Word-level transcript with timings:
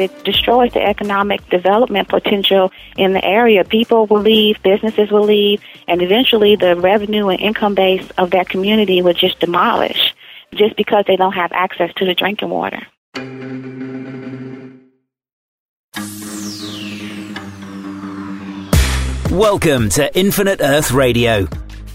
it 0.00 0.24
destroys 0.24 0.72
the 0.72 0.82
economic 0.82 1.48
development 1.50 2.08
potential 2.08 2.72
in 2.96 3.12
the 3.12 3.24
area. 3.24 3.64
People 3.64 4.06
will 4.06 4.20
leave, 4.20 4.62
businesses 4.62 5.10
will 5.10 5.24
leave, 5.24 5.60
and 5.86 6.02
eventually 6.02 6.56
the 6.56 6.76
revenue 6.76 7.28
and 7.28 7.40
income 7.40 7.74
base 7.74 8.08
of 8.18 8.30
that 8.30 8.48
community 8.48 9.02
will 9.02 9.14
just 9.14 9.40
demolish 9.40 10.14
just 10.54 10.76
because 10.76 11.04
they 11.06 11.16
don't 11.16 11.32
have 11.32 11.52
access 11.52 11.92
to 11.94 12.04
the 12.04 12.14
drinking 12.14 12.50
water. 12.50 12.86
Welcome 19.30 19.90
to 19.90 20.10
Infinite 20.18 20.60
Earth 20.60 20.90
Radio. 20.90 21.46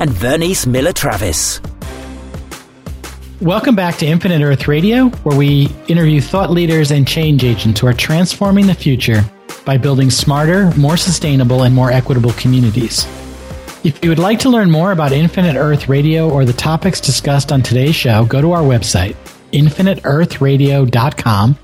and 0.00 0.10
Vernice 0.10 0.66
Miller 0.66 0.94
Travis. 0.94 1.60
Welcome 3.40 3.76
back 3.76 3.98
to 3.98 4.06
Infinite 4.06 4.42
Earth 4.42 4.66
Radio, 4.66 5.10
where 5.24 5.36
we 5.36 5.68
interview 5.88 6.22
thought 6.22 6.50
leaders 6.50 6.90
and 6.90 7.06
change 7.06 7.44
agents 7.44 7.80
who 7.80 7.86
are 7.86 7.92
transforming 7.92 8.66
the 8.66 8.72
future 8.74 9.22
by 9.66 9.76
building 9.76 10.08
smarter, 10.10 10.70
more 10.76 10.96
sustainable, 10.96 11.64
and 11.64 11.74
more 11.74 11.92
equitable 11.92 12.32
communities. 12.32 13.04
If 13.84 14.02
you 14.02 14.08
would 14.08 14.18
like 14.18 14.38
to 14.40 14.48
learn 14.48 14.70
more 14.70 14.92
about 14.92 15.12
Infinite 15.12 15.56
Earth 15.56 15.86
Radio 15.88 16.30
or 16.30 16.46
the 16.46 16.52
topics 16.54 17.00
discussed 17.00 17.52
on 17.52 17.62
today's 17.62 17.94
show, 17.94 18.24
go 18.24 18.40
to 18.40 18.52
our 18.52 18.62
website, 18.62 19.16
infiniteearthradio.com, 19.52 21.58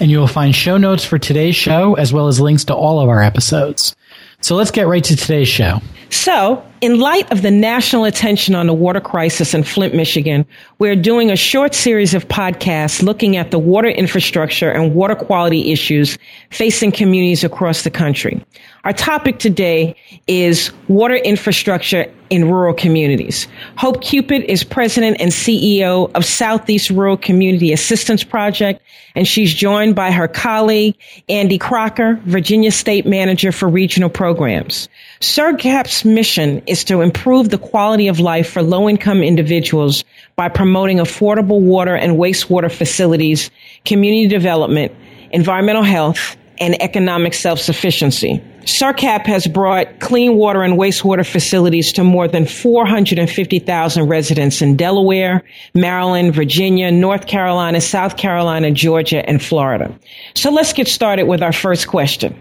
and 0.00 0.10
you 0.10 0.18
will 0.18 0.26
find 0.26 0.54
show 0.54 0.78
notes 0.78 1.04
for 1.04 1.18
today's 1.18 1.56
show 1.56 1.92
as 1.94 2.10
well 2.12 2.28
as 2.28 2.40
links 2.40 2.64
to 2.64 2.74
all 2.74 3.00
of 3.00 3.10
our 3.10 3.22
episodes. 3.22 3.94
So 4.42 4.56
let's 4.56 4.72
get 4.72 4.88
right 4.88 5.02
to 5.04 5.16
today's 5.16 5.48
show. 5.48 5.80
So, 6.10 6.62
in 6.82 6.98
light 6.98 7.30
of 7.32 7.40
the 7.42 7.50
national 7.50 8.04
attention 8.04 8.54
on 8.54 8.66
the 8.66 8.74
water 8.74 9.00
crisis 9.00 9.54
in 9.54 9.62
Flint, 9.62 9.94
Michigan, 9.94 10.44
we're 10.78 10.96
doing 10.96 11.30
a 11.30 11.36
short 11.36 11.74
series 11.74 12.12
of 12.12 12.28
podcasts 12.28 13.02
looking 13.02 13.36
at 13.36 13.50
the 13.50 13.58
water 13.58 13.88
infrastructure 13.88 14.70
and 14.70 14.94
water 14.94 15.14
quality 15.14 15.72
issues 15.72 16.18
facing 16.50 16.92
communities 16.92 17.44
across 17.44 17.82
the 17.84 17.90
country. 17.90 18.44
Our 18.84 18.92
topic 18.92 19.38
today 19.38 19.94
is 20.26 20.72
water 20.88 21.14
infrastructure 21.14 22.12
in 22.30 22.50
rural 22.50 22.74
communities. 22.74 23.46
Hope 23.76 24.02
Cupit 24.02 24.44
is 24.46 24.64
president 24.64 25.18
and 25.20 25.30
CEO 25.30 26.10
of 26.16 26.24
Southeast 26.24 26.90
Rural 26.90 27.16
Community 27.16 27.72
Assistance 27.72 28.24
Project, 28.24 28.82
and 29.14 29.28
she's 29.28 29.54
joined 29.54 29.94
by 29.94 30.10
her 30.10 30.26
colleague, 30.26 30.96
Andy 31.28 31.58
Crocker, 31.58 32.20
Virginia 32.24 32.72
State 32.72 33.06
Manager 33.06 33.52
for 33.52 33.68
Regional 33.68 34.10
Programs. 34.10 34.88
SERCAP's 35.20 36.04
mission 36.04 36.60
is 36.66 36.82
to 36.82 37.02
improve 37.02 37.50
the 37.50 37.58
quality 37.58 38.08
of 38.08 38.18
life 38.18 38.50
for 38.50 38.64
low 38.64 38.88
income 38.88 39.22
individuals 39.22 40.02
by 40.34 40.48
promoting 40.48 40.98
affordable 40.98 41.60
water 41.60 41.94
and 41.94 42.16
wastewater 42.16 42.72
facilities, 42.72 43.48
community 43.84 44.26
development, 44.26 44.90
environmental 45.30 45.84
health, 45.84 46.36
and 46.58 46.82
economic 46.82 47.32
self-sufficiency. 47.32 48.42
SERCAP 48.64 49.26
has 49.26 49.46
brought 49.46 50.00
clean 50.00 50.36
water 50.36 50.62
and 50.62 50.74
wastewater 50.74 51.26
facilities 51.26 51.92
to 51.92 52.04
more 52.04 52.28
than 52.28 52.46
450,000 52.46 54.08
residents 54.08 54.62
in 54.62 54.76
Delaware, 54.76 55.42
Maryland, 55.74 56.34
Virginia, 56.34 56.90
North 56.90 57.26
Carolina, 57.26 57.80
South 57.80 58.16
Carolina, 58.16 58.70
Georgia, 58.70 59.28
and 59.28 59.42
Florida. 59.42 59.92
So 60.34 60.50
let's 60.50 60.72
get 60.72 60.88
started 60.88 61.24
with 61.24 61.42
our 61.42 61.52
first 61.52 61.88
question. 61.88 62.36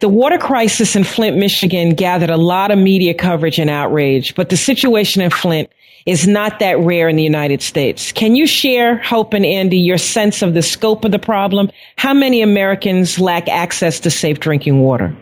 The 0.00 0.08
water 0.08 0.38
crisis 0.38 0.96
in 0.96 1.04
Flint, 1.04 1.36
Michigan 1.36 1.94
gathered 1.94 2.30
a 2.30 2.36
lot 2.36 2.70
of 2.70 2.78
media 2.78 3.14
coverage 3.14 3.58
and 3.58 3.70
outrage, 3.70 4.34
but 4.34 4.48
the 4.48 4.56
situation 4.56 5.22
in 5.22 5.30
Flint 5.30 5.70
is 6.06 6.26
not 6.26 6.58
that 6.58 6.78
rare 6.80 7.08
in 7.08 7.14
the 7.14 7.22
United 7.22 7.62
States. 7.62 8.10
Can 8.10 8.34
you 8.34 8.46
share, 8.46 8.98
Hope 8.98 9.34
and 9.34 9.46
Andy, 9.46 9.78
your 9.78 9.98
sense 9.98 10.42
of 10.42 10.54
the 10.54 10.62
scope 10.62 11.04
of 11.04 11.12
the 11.12 11.18
problem? 11.18 11.70
How 11.96 12.12
many 12.12 12.42
Americans 12.42 13.20
lack 13.20 13.48
access 13.48 14.00
to 14.00 14.10
safe 14.10 14.40
drinking 14.40 14.80
water? 14.80 15.14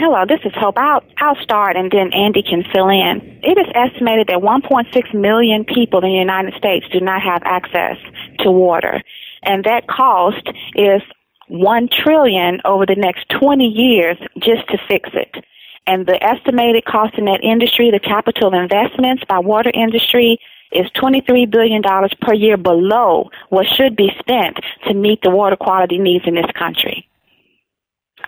Hello, 0.00 0.24
this 0.24 0.38
is 0.44 0.52
Hope. 0.54 0.78
I'll, 0.78 1.02
I'll 1.16 1.34
start 1.42 1.76
and 1.76 1.90
then 1.90 2.12
Andy 2.12 2.40
can 2.40 2.62
fill 2.72 2.88
in. 2.88 3.40
It 3.42 3.58
is 3.58 3.66
estimated 3.74 4.28
that 4.28 4.38
1.6 4.38 5.12
million 5.12 5.64
people 5.64 5.98
in 6.04 6.10
the 6.12 6.16
United 6.16 6.54
States 6.54 6.86
do 6.92 7.00
not 7.00 7.20
have 7.20 7.42
access 7.44 7.96
to 8.38 8.52
water. 8.52 9.02
And 9.42 9.64
that 9.64 9.88
cost 9.88 10.46
is 10.76 11.02
1 11.48 11.88
trillion 11.88 12.60
over 12.64 12.86
the 12.86 12.94
next 12.94 13.28
20 13.30 13.66
years 13.66 14.16
just 14.38 14.68
to 14.68 14.78
fix 14.86 15.10
it. 15.14 15.44
And 15.88 16.06
the 16.06 16.22
estimated 16.22 16.84
cost 16.84 17.18
in 17.18 17.24
that 17.24 17.42
industry, 17.42 17.90
the 17.90 17.98
capital 17.98 18.54
investments 18.54 19.24
by 19.28 19.40
water 19.40 19.72
industry 19.74 20.38
is 20.70 20.86
$23 20.92 21.50
billion 21.50 21.82
per 22.20 22.34
year 22.34 22.56
below 22.56 23.30
what 23.48 23.66
should 23.66 23.96
be 23.96 24.12
spent 24.20 24.60
to 24.86 24.94
meet 24.94 25.22
the 25.22 25.30
water 25.30 25.56
quality 25.56 25.98
needs 25.98 26.24
in 26.24 26.36
this 26.36 26.52
country. 26.54 27.08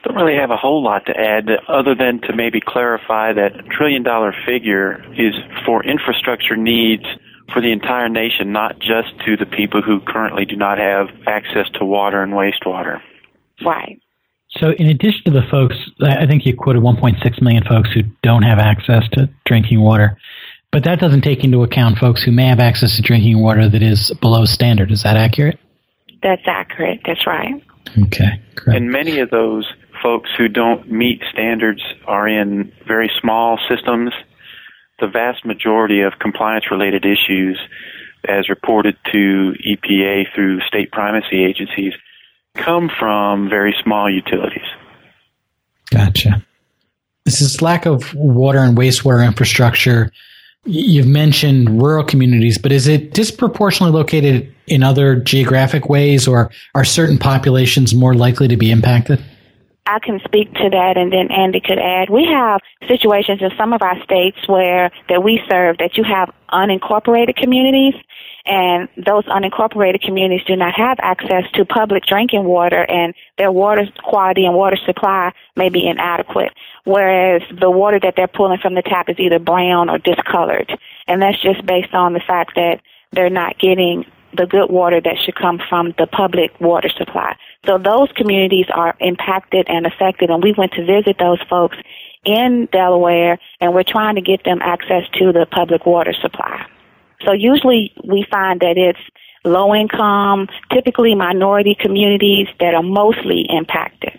I 0.02 0.08
don't 0.08 0.16
really 0.16 0.36
have 0.36 0.50
a 0.50 0.56
whole 0.56 0.82
lot 0.82 1.06
to 1.06 1.18
add 1.18 1.48
other 1.68 1.94
than 1.94 2.20
to 2.22 2.34
maybe 2.34 2.60
clarify 2.60 3.34
that 3.34 3.66
trillion 3.70 4.02
dollar 4.02 4.34
figure 4.46 5.04
is 5.12 5.34
for 5.66 5.84
infrastructure 5.84 6.56
needs 6.56 7.04
for 7.52 7.60
the 7.60 7.72
entire 7.72 8.08
nation, 8.08 8.52
not 8.52 8.78
just 8.78 9.08
to 9.26 9.36
the 9.36 9.46
people 9.46 9.82
who 9.82 10.00
currently 10.00 10.44
do 10.44 10.56
not 10.56 10.78
have 10.78 11.08
access 11.26 11.68
to 11.74 11.84
water 11.84 12.22
and 12.22 12.32
wastewater. 12.32 13.00
Right. 13.64 14.00
So, 14.52 14.70
in 14.70 14.86
addition 14.86 15.24
to 15.26 15.30
the 15.30 15.42
folks, 15.50 15.76
I 16.02 16.26
think 16.26 16.44
you 16.44 16.56
quoted 16.56 16.82
1.6 16.82 17.42
million 17.42 17.64
folks 17.64 17.90
who 17.92 18.02
don't 18.22 18.42
have 18.42 18.58
access 18.58 19.08
to 19.12 19.28
drinking 19.44 19.80
water, 19.80 20.18
but 20.72 20.84
that 20.84 20.98
doesn't 20.98 21.20
take 21.20 21.44
into 21.44 21.62
account 21.62 21.98
folks 21.98 22.22
who 22.22 22.32
may 22.32 22.46
have 22.46 22.58
access 22.58 22.96
to 22.96 23.02
drinking 23.02 23.40
water 23.40 23.68
that 23.68 23.82
is 23.82 24.10
below 24.20 24.44
standard. 24.44 24.90
Is 24.90 25.02
that 25.02 25.16
accurate? 25.16 25.58
That's 26.22 26.42
accurate. 26.46 27.00
That's 27.06 27.26
right. 27.26 27.62
Okay, 28.04 28.40
great. 28.56 28.76
And 28.76 28.90
many 28.90 29.20
of 29.20 29.30
those 29.30 29.72
folks 30.02 30.30
who 30.36 30.48
don't 30.48 30.90
meet 30.90 31.22
standards 31.32 31.82
are 32.06 32.28
in 32.28 32.72
very 32.86 33.10
small 33.20 33.58
systems. 33.68 34.12
The 35.00 35.08
vast 35.08 35.44
majority 35.44 36.02
of 36.02 36.18
compliance 36.18 36.70
related 36.70 37.04
issues, 37.04 37.58
as 38.28 38.48
reported 38.48 38.96
to 39.12 39.54
EPA 39.66 40.34
through 40.34 40.60
state 40.62 40.92
primacy 40.92 41.44
agencies, 41.44 41.94
come 42.54 42.90
from 42.98 43.48
very 43.48 43.74
small 43.82 44.10
utilities. 44.10 44.66
Gotcha. 45.90 46.44
This 47.24 47.40
is 47.40 47.62
lack 47.62 47.86
of 47.86 48.14
water 48.14 48.58
and 48.58 48.76
wastewater 48.76 49.26
infrastructure. 49.26 50.10
You've 50.64 51.06
mentioned 51.06 51.80
rural 51.80 52.04
communities, 52.04 52.58
but 52.58 52.72
is 52.72 52.86
it 52.86 53.14
disproportionately 53.14 53.96
located 53.96 54.52
in 54.66 54.82
other 54.82 55.16
geographic 55.16 55.88
ways, 55.88 56.28
or 56.28 56.50
are 56.74 56.84
certain 56.84 57.18
populations 57.18 57.94
more 57.94 58.14
likely 58.14 58.48
to 58.48 58.56
be 58.56 58.70
impacted? 58.70 59.22
I 59.90 59.98
can 59.98 60.20
speak 60.24 60.54
to 60.54 60.70
that 60.70 60.96
and 60.96 61.12
then 61.12 61.32
Andy 61.32 61.60
could 61.60 61.80
add. 61.80 62.10
We 62.10 62.24
have 62.26 62.60
situations 62.86 63.42
in 63.42 63.50
some 63.58 63.72
of 63.72 63.82
our 63.82 64.00
states 64.04 64.38
where 64.46 64.92
that 65.08 65.24
we 65.24 65.42
serve 65.50 65.78
that 65.78 65.96
you 65.96 66.04
have 66.04 66.32
unincorporated 66.52 67.34
communities 67.34 67.94
and 68.46 68.88
those 68.96 69.24
unincorporated 69.24 70.00
communities 70.00 70.46
do 70.46 70.54
not 70.54 70.74
have 70.74 70.98
access 71.02 71.42
to 71.54 71.64
public 71.64 72.04
drinking 72.04 72.44
water 72.44 72.84
and 72.88 73.14
their 73.36 73.50
water 73.50 73.82
quality 74.04 74.46
and 74.46 74.54
water 74.54 74.76
supply 74.86 75.32
may 75.56 75.68
be 75.68 75.84
inadequate. 75.84 76.52
Whereas 76.84 77.42
the 77.58 77.70
water 77.70 77.98
that 77.98 78.14
they're 78.14 78.28
pulling 78.28 78.60
from 78.60 78.74
the 78.76 78.82
tap 78.82 79.08
is 79.08 79.18
either 79.18 79.40
brown 79.40 79.90
or 79.90 79.98
discolored. 79.98 80.72
And 81.08 81.20
that's 81.20 81.40
just 81.42 81.66
based 81.66 81.94
on 81.94 82.12
the 82.12 82.20
fact 82.20 82.54
that 82.54 82.80
they're 83.10 83.28
not 83.28 83.58
getting 83.58 84.06
the 84.36 84.46
good 84.46 84.70
water 84.70 85.00
that 85.00 85.16
should 85.18 85.34
come 85.34 85.60
from 85.68 85.94
the 85.98 86.06
public 86.06 86.58
water 86.60 86.88
supply. 86.88 87.36
So 87.66 87.78
those 87.78 88.10
communities 88.12 88.66
are 88.72 88.96
impacted 89.00 89.66
and 89.68 89.86
affected 89.86 90.30
and 90.30 90.42
we 90.42 90.54
went 90.56 90.72
to 90.72 90.84
visit 90.84 91.16
those 91.18 91.40
folks 91.48 91.76
in 92.24 92.68
Delaware 92.72 93.38
and 93.60 93.74
we're 93.74 93.82
trying 93.82 94.14
to 94.16 94.20
get 94.20 94.44
them 94.44 94.60
access 94.62 95.04
to 95.14 95.32
the 95.32 95.46
public 95.50 95.86
water 95.86 96.12
supply. 96.12 96.66
So 97.24 97.32
usually 97.32 97.92
we 98.04 98.26
find 98.30 98.60
that 98.60 98.76
it's 98.76 99.00
low 99.44 99.74
income, 99.74 100.48
typically 100.72 101.14
minority 101.14 101.76
communities 101.78 102.48
that 102.60 102.74
are 102.74 102.82
mostly 102.82 103.46
impacted. 103.48 104.18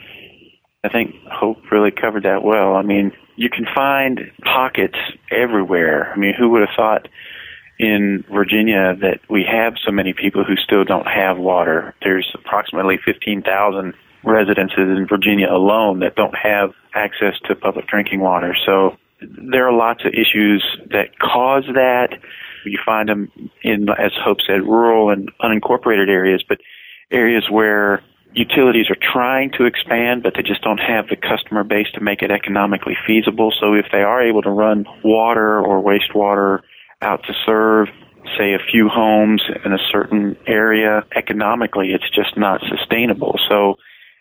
I 0.84 0.90
think 0.90 1.16
Hope 1.32 1.72
really 1.72 1.92
covered 1.92 2.24
that 2.24 2.44
well. 2.44 2.76
I 2.76 2.82
mean, 2.82 3.12
you 3.36 3.50
can 3.50 3.66
find 3.74 4.32
pockets 4.44 4.98
everywhere. 5.30 6.12
I 6.14 6.18
mean, 6.18 6.34
who 6.34 6.50
would 6.50 6.62
have 6.62 6.76
thought 6.76 7.08
in 7.82 8.24
Virginia 8.32 8.96
that 9.02 9.20
we 9.28 9.44
have 9.44 9.74
so 9.84 9.92
many 9.92 10.14
people 10.14 10.44
who 10.44 10.56
still 10.56 10.84
don't 10.84 11.08
have 11.08 11.40
water? 11.40 11.96
There's 12.04 12.30
approximately 12.36 13.00
15,000 13.04 13.96
residences 14.24 14.78
in 14.78 15.08
Virginia 15.10 15.48
alone 15.52 16.00
that 16.02 16.16
don't 16.16 16.36
have 16.36 16.74
access 16.94 17.34
to 17.48 17.56
public 17.56 17.88
drinking 17.88 18.20
water. 18.20 18.56
So 18.68 18.98
there 19.20 19.68
are 19.68 19.74
lots 19.74 20.06
of 20.06 20.14
issues 20.14 20.64
that 20.92 21.18
cause 21.18 21.64
that. 21.74 22.20
You 22.66 22.78
find 22.86 23.10
them 23.10 23.32
in, 23.64 23.90
as 23.90 24.12
Hope 24.24 24.38
said, 24.46 24.62
rural 24.62 25.10
and 25.10 25.32
unincorporated 25.42 26.08
areas, 26.08 26.44
but 26.48 26.60
areas 27.10 27.50
where 27.50 28.04
utilities 28.34 28.92
are 28.92 28.98
trying 29.12 29.52
to 29.58 29.66
expand, 29.66 30.22
but 30.22 30.34
they 30.36 30.44
just 30.44 30.62
don't 30.62 30.78
have 30.78 31.08
the 31.08 31.16
customer 31.16 31.64
base 31.64 31.88
to 31.96 32.00
make 32.00 32.22
it 32.22 32.30
economically 32.30 32.96
feasible. 33.08 33.52
So 33.60 33.74
if 33.74 33.88
they 33.92 34.04
are 34.04 34.22
able 34.22 34.44
to 34.44 34.52
run 34.52 34.86
water 35.04 35.60
or 35.60 35.82
wastewater 35.82 36.62
out 37.02 37.24
to 37.24 37.34
serve, 37.46 37.88
say, 38.38 38.54
a 38.54 38.60
few 38.60 38.88
homes 38.88 39.42
in 39.66 39.74
a 39.74 39.80
certain 39.92 40.38
area, 40.48 41.04
economically, 41.16 41.92
it's 41.94 42.10
just 42.10 42.38
not 42.38 42.62
sustainable. 42.70 43.40
So 43.50 43.76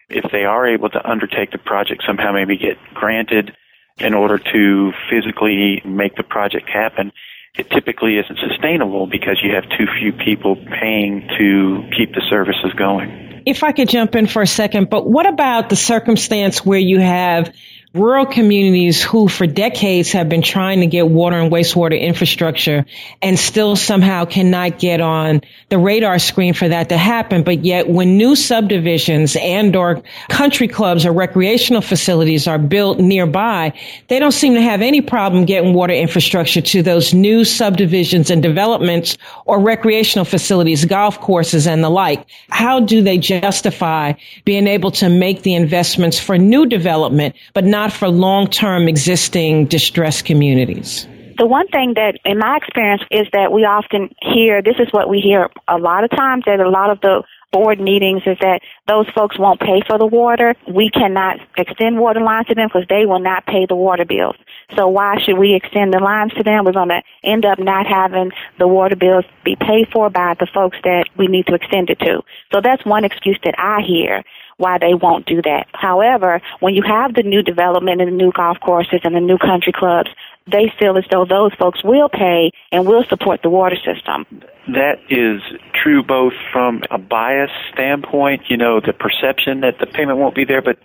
if 0.09 0.31
they 0.33 0.45
are 0.45 0.67
able 0.67 0.89
to 0.91 1.09
undertake 1.09 1.53
the 1.53 1.59
project 1.59 2.03
somehow, 2.07 2.33
maybe 2.33 2.57
get 2.57 2.79
granted 2.95 3.55
in 3.99 4.15
order 4.15 4.39
to 4.39 4.93
physically 5.11 5.83
make 5.85 6.17
the 6.17 6.23
project 6.23 6.69
happen, 6.69 7.13
it 7.57 7.69
typically 7.71 8.17
isn't 8.19 8.39
sustainable 8.39 9.07
because 9.07 9.41
you 9.43 9.55
have 9.55 9.65
too 9.77 9.87
few 10.01 10.13
people 10.13 10.57
paying 10.57 11.29
to 11.39 11.89
keep 11.97 12.15
the 12.15 12.23
services 12.29 12.73
going. 12.77 13.43
If 13.47 13.65
I 13.65 13.73
could 13.73 13.89
jump 13.89 14.15
in 14.15 14.27
for 14.27 14.43
a 14.43 14.47
second, 14.47 14.91
but 14.91 15.09
what 15.09 15.27
about 15.27 15.69
the 15.69 15.77
circumstance 15.77 16.65
where 16.65 16.79
you 16.79 17.01
have 17.01 17.53
rural 17.93 18.25
communities 18.25 19.03
who 19.03 19.27
for 19.27 19.49
decades 19.49 20.13
have 20.13 20.29
been 20.29 20.43
trying 20.43 20.79
to 20.79 20.87
get 20.87 21.09
water 21.09 21.37
and 21.37 21.51
wastewater 21.51 22.01
infrastructure 22.01 22.87
and 23.21 23.37
still 23.37 23.75
somehow 23.75 24.25
cannot 24.25 24.79
get 24.79 25.01
on 25.01 25.41
the 25.71 25.79
radar 25.79 26.21
screen 26.21 26.55
for 26.55 26.69
that 26.69 26.89
to 26.91 26.97
happen. 26.97 27.43
But 27.43 27.65
yet 27.65 27.89
when 27.89 28.17
new 28.17 28.37
subdivisions 28.37 29.37
and 29.41 29.75
or 29.75 30.03
country 30.29 30.69
clubs 30.69 31.05
or 31.05 31.13
recreational 31.13 31.83
facilities 31.83 32.47
are 32.47 32.59
built 32.59 33.01
nearby, 33.01 33.73
they 34.07 34.21
don't 34.21 34.31
seem 34.31 34.55
to 34.55 34.63
have 34.63 34.83
any 34.83 35.01
problem 35.01 35.45
getting 35.45 35.75
water 35.75 35.95
infrastructure 35.95 36.61
to 36.61 36.83
those 36.83 37.13
new 37.13 37.45
subdivisions 37.45 38.31
and 38.31 38.41
developments 38.41 39.19
or 39.47 39.59
recreational 39.59 40.25
facilities, 40.25 40.85
golf 40.85 41.21
courses 41.21 41.67
and 41.67 41.83
the 41.83 41.91
like. 41.91 42.25
How 42.51 42.79
do 42.79 43.03
they 43.03 43.19
justify 43.19 44.13
being 44.45 44.69
able 44.69 44.93
to 44.93 45.09
make 45.09 45.43
the 45.43 45.57
investments 45.57 46.21
for 46.21 46.39
new 46.39 46.67
development, 46.67 47.35
but 47.53 47.65
not 47.65 47.80
not 47.81 47.93
for 47.95 48.09
long-term 48.09 48.89
existing 48.89 49.65
distressed 49.65 50.27
communities? 50.27 51.09
The 51.39 51.47
one 51.47 51.67
thing 51.69 51.95
that, 51.95 52.19
in 52.27 52.39
my 52.39 52.59
experience, 52.59 53.03
is 53.11 53.27
that 53.33 53.51
we 53.53 53.65
often 53.65 54.11
hear, 54.21 54.61
this 54.61 54.77
is 54.79 54.89
what 54.91 55.09
we 55.09 55.21
hear 55.21 55.49
a 55.67 55.79
lot 55.79 56.05
of 56.05 56.11
times 56.11 56.45
at 56.47 56.61
a 56.61 56.69
lot 56.69 56.91
of 56.91 57.01
the 57.01 57.23
board 57.53 57.81
meetings 57.81 58.23
is 58.27 58.37
that 58.41 58.61
those 58.87 59.09
folks 59.15 59.39
won't 59.39 59.61
pay 59.61 59.81
for 59.89 59.97
the 59.99 60.07
water. 60.07 60.55
We 60.69 60.91
cannot 60.91 61.39
extend 61.57 61.99
water 61.99 62.21
lines 62.21 62.49
to 62.49 62.55
them 62.55 62.69
because 62.69 62.87
they 62.89 63.07
will 63.07 63.19
not 63.19 63.47
pay 63.47 63.65
the 63.67 63.75
water 63.75 64.05
bills. 64.05 64.37
So 64.77 64.87
why 64.87 65.19
should 65.23 65.39
we 65.39 65.55
extend 65.55 65.95
the 65.95 65.99
lines 65.99 66.33
to 66.35 66.45
them? 66.45 66.67
We're 66.67 66.73
going 66.73 66.91
to 66.91 67.03
end 67.25 67.47
up 67.47 67.59
not 67.59 67.87
having 67.87 68.31
the 68.59 68.69
water 68.69 68.95
bills 68.95 69.25
be 69.43 69.57
paid 69.57 69.89
for 69.91 70.11
by 70.11 70.35
the 70.39 70.47
folks 70.53 70.77
that 70.85 71.07
we 71.17 71.27
need 71.27 71.47
to 71.47 71.55
extend 71.55 71.89
it 71.89 71.99
to. 72.01 72.23
So 72.53 72.61
that's 72.61 72.85
one 72.85 73.05
excuse 73.05 73.41
that 73.43 73.55
I 73.59 73.81
hear 73.81 74.23
why 74.61 74.79
they 74.79 74.95
won't 74.95 75.27
do 75.27 75.41
that. 75.43 75.67
However, 75.73 76.41
when 76.61 76.75
you 76.75 76.83
have 76.83 77.15
the 77.15 77.23
new 77.23 77.43
development 77.43 78.01
and 78.01 78.13
the 78.13 78.17
new 78.17 78.31
golf 78.31 78.59
courses 78.61 79.01
and 79.05 79.15
the 79.15 79.21
new 79.21 79.39
country 79.39 79.73
clubs, 79.73 80.11
they 80.47 80.73
feel 80.79 80.97
as 80.99 81.05
though 81.11 81.25
those 81.25 81.53
folks 81.55 81.83
will 81.83 82.09
pay 82.09 82.51
and 82.71 82.87
will 82.87 83.05
support 83.09 83.41
the 83.43 83.51
water 83.51 83.77
system. 83.77 84.27
That 84.69 84.99
is 85.09 85.41
true 85.73 86.03
both 86.03 86.35
from 86.53 86.83
a 86.91 86.99
bias 86.99 87.51
standpoint, 87.73 88.43
you 88.49 88.57
know, 88.57 88.81
the 88.81 88.93
perception 88.93 89.61
that 89.61 89.79
the 89.81 89.87
payment 89.87 90.19
won't 90.19 90.35
be 90.35 90.45
there, 90.45 90.63
but 90.63 90.79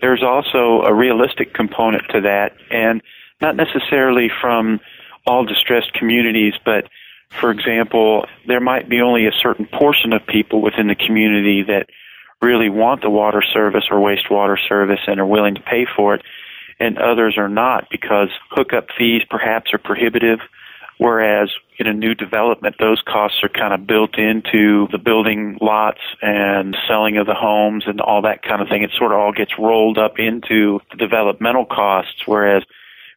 there's 0.00 0.22
also 0.22 0.82
a 0.82 0.92
realistic 0.92 1.54
component 1.54 2.02
to 2.10 2.20
that, 2.22 2.52
and 2.70 3.02
not 3.40 3.56
necessarily 3.56 4.30
from 4.40 4.80
all 5.26 5.44
distressed 5.44 5.92
communities, 5.94 6.54
but 6.64 6.88
for 7.40 7.50
example, 7.50 8.26
there 8.46 8.60
might 8.60 8.88
be 8.88 9.00
only 9.00 9.26
a 9.26 9.32
certain 9.32 9.66
portion 9.66 10.12
of 10.12 10.26
people 10.26 10.60
within 10.60 10.88
the 10.88 10.94
community 10.94 11.62
that 11.62 11.86
really 12.42 12.68
want 12.68 13.00
the 13.00 13.10
water 13.10 13.42
service 13.42 13.84
or 13.90 13.98
wastewater 13.98 14.56
service 14.68 15.00
and 15.06 15.20
are 15.20 15.26
willing 15.26 15.54
to 15.54 15.62
pay 15.62 15.86
for 15.96 16.14
it, 16.14 16.22
and 16.78 16.98
others 16.98 17.38
are 17.38 17.48
not 17.48 17.88
because 17.90 18.28
hookup 18.50 18.88
fees 18.98 19.22
perhaps 19.30 19.72
are 19.72 19.78
prohibitive. 19.78 20.40
Whereas 20.98 21.50
in 21.78 21.86
a 21.86 21.92
new 21.92 22.14
development, 22.14 22.76
those 22.78 23.02
costs 23.02 23.42
are 23.42 23.48
kind 23.48 23.72
of 23.72 23.86
built 23.86 24.18
into 24.18 24.86
the 24.92 24.98
building 24.98 25.58
lots 25.60 26.00
and 26.20 26.76
selling 26.86 27.16
of 27.16 27.26
the 27.26 27.34
homes 27.34 27.84
and 27.86 28.00
all 28.00 28.22
that 28.22 28.42
kind 28.42 28.62
of 28.62 28.68
thing. 28.68 28.82
It 28.82 28.90
sort 28.96 29.12
of 29.12 29.18
all 29.18 29.32
gets 29.32 29.58
rolled 29.58 29.98
up 29.98 30.18
into 30.18 30.80
the 30.90 30.96
developmental 30.96 31.64
costs, 31.64 32.22
whereas 32.26 32.62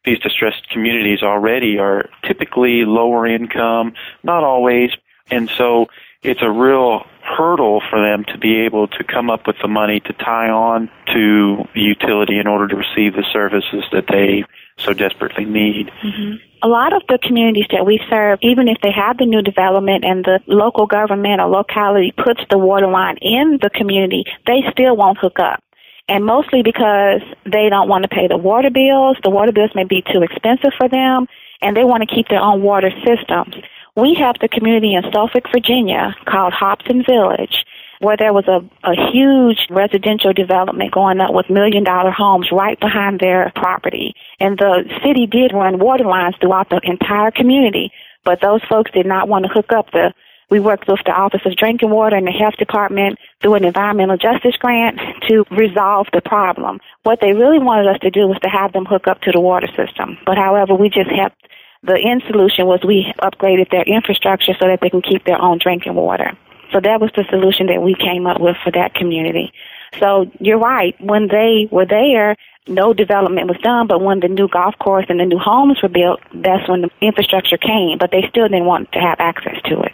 these 0.04 0.18
distressed 0.18 0.68
communities 0.70 1.22
already 1.22 1.78
are 1.78 2.08
typically 2.24 2.84
lower 2.84 3.26
income, 3.26 3.94
not 4.22 4.42
always, 4.42 4.90
and 5.30 5.50
so 5.50 5.88
it's 6.26 6.42
a 6.42 6.50
real 6.50 7.04
hurdle 7.22 7.82
for 7.90 8.00
them 8.00 8.24
to 8.24 8.38
be 8.38 8.60
able 8.60 8.86
to 8.88 9.04
come 9.04 9.30
up 9.30 9.46
with 9.46 9.56
the 9.60 9.68
money 9.68 10.00
to 10.00 10.12
tie 10.12 10.48
on 10.48 10.88
to 11.06 11.64
the 11.74 11.80
utility 11.80 12.38
in 12.38 12.46
order 12.46 12.68
to 12.68 12.76
receive 12.76 13.14
the 13.14 13.24
services 13.32 13.84
that 13.92 14.06
they 14.08 14.44
so 14.78 14.92
desperately 14.92 15.44
need. 15.44 15.90
Mm-hmm. 16.02 16.34
A 16.62 16.68
lot 16.68 16.92
of 16.92 17.02
the 17.08 17.18
communities 17.18 17.66
that 17.70 17.84
we 17.84 18.00
serve, 18.08 18.38
even 18.42 18.68
if 18.68 18.78
they 18.82 18.90
have 18.90 19.18
the 19.18 19.26
new 19.26 19.42
development 19.42 20.04
and 20.04 20.24
the 20.24 20.40
local 20.46 20.86
government 20.86 21.40
or 21.40 21.48
locality 21.48 22.12
puts 22.16 22.40
the 22.50 22.58
water 22.58 22.86
line 22.86 23.16
in 23.18 23.58
the 23.62 23.70
community, 23.70 24.24
they 24.46 24.62
still 24.70 24.96
won't 24.96 25.18
hook 25.18 25.38
up. 25.38 25.62
And 26.08 26.24
mostly 26.24 26.62
because 26.62 27.20
they 27.44 27.68
don't 27.68 27.88
want 27.88 28.04
to 28.04 28.08
pay 28.08 28.28
the 28.28 28.36
water 28.36 28.70
bills. 28.70 29.16
The 29.22 29.30
water 29.30 29.52
bills 29.52 29.72
may 29.74 29.84
be 29.84 30.02
too 30.02 30.22
expensive 30.22 30.72
for 30.78 30.88
them 30.88 31.26
and 31.60 31.76
they 31.76 31.84
want 31.84 32.08
to 32.08 32.14
keep 32.14 32.28
their 32.28 32.40
own 32.40 32.62
water 32.62 32.90
systems. 33.04 33.56
We 33.96 34.14
have 34.14 34.36
the 34.40 34.48
community 34.48 34.94
in 34.94 35.02
Suffolk, 35.12 35.44
Virginia 35.50 36.14
called 36.26 36.52
Hobson 36.52 37.02
Village 37.04 37.64
where 38.00 38.16
there 38.16 38.32
was 38.32 38.46
a, 38.46 38.60
a 38.84 39.10
huge 39.10 39.66
residential 39.70 40.32
development 40.32 40.92
going 40.92 41.20
up 41.20 41.32
with 41.32 41.48
million 41.48 41.84
dollar 41.84 42.10
homes 42.10 42.48
right 42.52 42.78
behind 42.78 43.20
their 43.20 43.52
property. 43.54 44.14
And 44.38 44.58
the 44.58 44.84
city 45.04 45.26
did 45.26 45.52
run 45.52 45.78
water 45.78 46.04
lines 46.04 46.36
throughout 46.40 46.68
the 46.68 46.80
entire 46.82 47.30
community, 47.30 47.90
but 48.24 48.40
those 48.40 48.60
folks 48.68 48.90
did 48.90 49.06
not 49.06 49.28
want 49.28 49.44
to 49.44 49.52
hook 49.52 49.72
up 49.72 49.90
the 49.92 50.12
we 50.48 50.60
worked 50.60 50.86
with 50.86 51.00
the 51.04 51.10
Office 51.10 51.40
of 51.44 51.56
Drinking 51.56 51.90
Water 51.90 52.14
and 52.14 52.24
the 52.24 52.30
Health 52.30 52.56
Department 52.56 53.18
through 53.42 53.54
an 53.54 53.64
environmental 53.64 54.16
justice 54.16 54.54
grant 54.60 55.00
to 55.28 55.44
resolve 55.50 56.06
the 56.12 56.20
problem. 56.20 56.78
What 57.02 57.18
they 57.20 57.32
really 57.32 57.58
wanted 57.58 57.88
us 57.88 57.98
to 58.02 58.10
do 58.10 58.28
was 58.28 58.38
to 58.44 58.48
have 58.48 58.72
them 58.72 58.84
hook 58.84 59.08
up 59.08 59.20
to 59.22 59.32
the 59.32 59.40
water 59.40 59.66
system. 59.76 60.18
But 60.24 60.38
however, 60.38 60.72
we 60.76 60.88
just 60.88 61.10
helped 61.10 61.48
the 61.86 61.98
end 61.98 62.22
solution 62.26 62.66
was 62.66 62.80
we 62.84 63.12
upgraded 63.20 63.70
their 63.70 63.82
infrastructure 63.82 64.52
so 64.58 64.66
that 64.66 64.80
they 64.80 64.90
can 64.90 65.02
keep 65.02 65.24
their 65.24 65.40
own 65.40 65.58
drinking 65.58 65.94
water. 65.94 66.36
So 66.72 66.80
that 66.80 67.00
was 67.00 67.10
the 67.16 67.24
solution 67.30 67.66
that 67.66 67.80
we 67.80 67.94
came 67.94 68.26
up 68.26 68.40
with 68.40 68.56
for 68.62 68.72
that 68.72 68.94
community. 68.94 69.52
So 70.00 70.30
you're 70.40 70.58
right. 70.58 70.94
When 71.00 71.28
they 71.28 71.68
were 71.70 71.86
there, 71.86 72.36
no 72.66 72.92
development 72.92 73.48
was 73.48 73.58
done, 73.58 73.86
but 73.86 74.02
when 74.02 74.20
the 74.20 74.28
new 74.28 74.48
golf 74.48 74.74
course 74.78 75.06
and 75.08 75.20
the 75.20 75.24
new 75.24 75.38
homes 75.38 75.80
were 75.82 75.88
built, 75.88 76.20
that's 76.34 76.68
when 76.68 76.82
the 76.82 76.90
infrastructure 77.00 77.56
came, 77.56 77.98
but 77.98 78.10
they 78.10 78.26
still 78.28 78.48
didn't 78.48 78.66
want 78.66 78.90
to 78.92 78.98
have 78.98 79.20
access 79.20 79.60
to 79.66 79.80
it. 79.82 79.92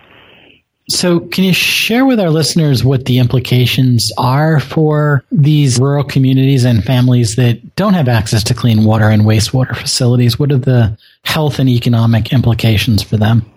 So, 0.88 1.20
can 1.20 1.44
you 1.44 1.52
share 1.52 2.04
with 2.04 2.18
our 2.18 2.30
listeners 2.30 2.84
what 2.84 3.04
the 3.04 3.18
implications 3.18 4.11
are 4.18 4.58
for 4.58 5.25
these 5.30 5.78
rural 5.78 6.02
communities 6.02 6.64
and 6.64 6.82
families 6.82 7.37
that 7.37 7.76
don't 7.76 7.94
have 7.94 8.08
access 8.08 8.42
to 8.44 8.54
clean 8.54 8.84
water 8.84 9.08
and 9.08 9.22
wastewater 9.22 9.76
facilities? 9.76 10.38
What 10.38 10.50
are 10.50 10.58
the 10.58 10.99
health 11.25 11.59
and 11.59 11.69
economic 11.69 12.33
implications 12.33 13.02
for 13.02 13.17
them? 13.17 13.50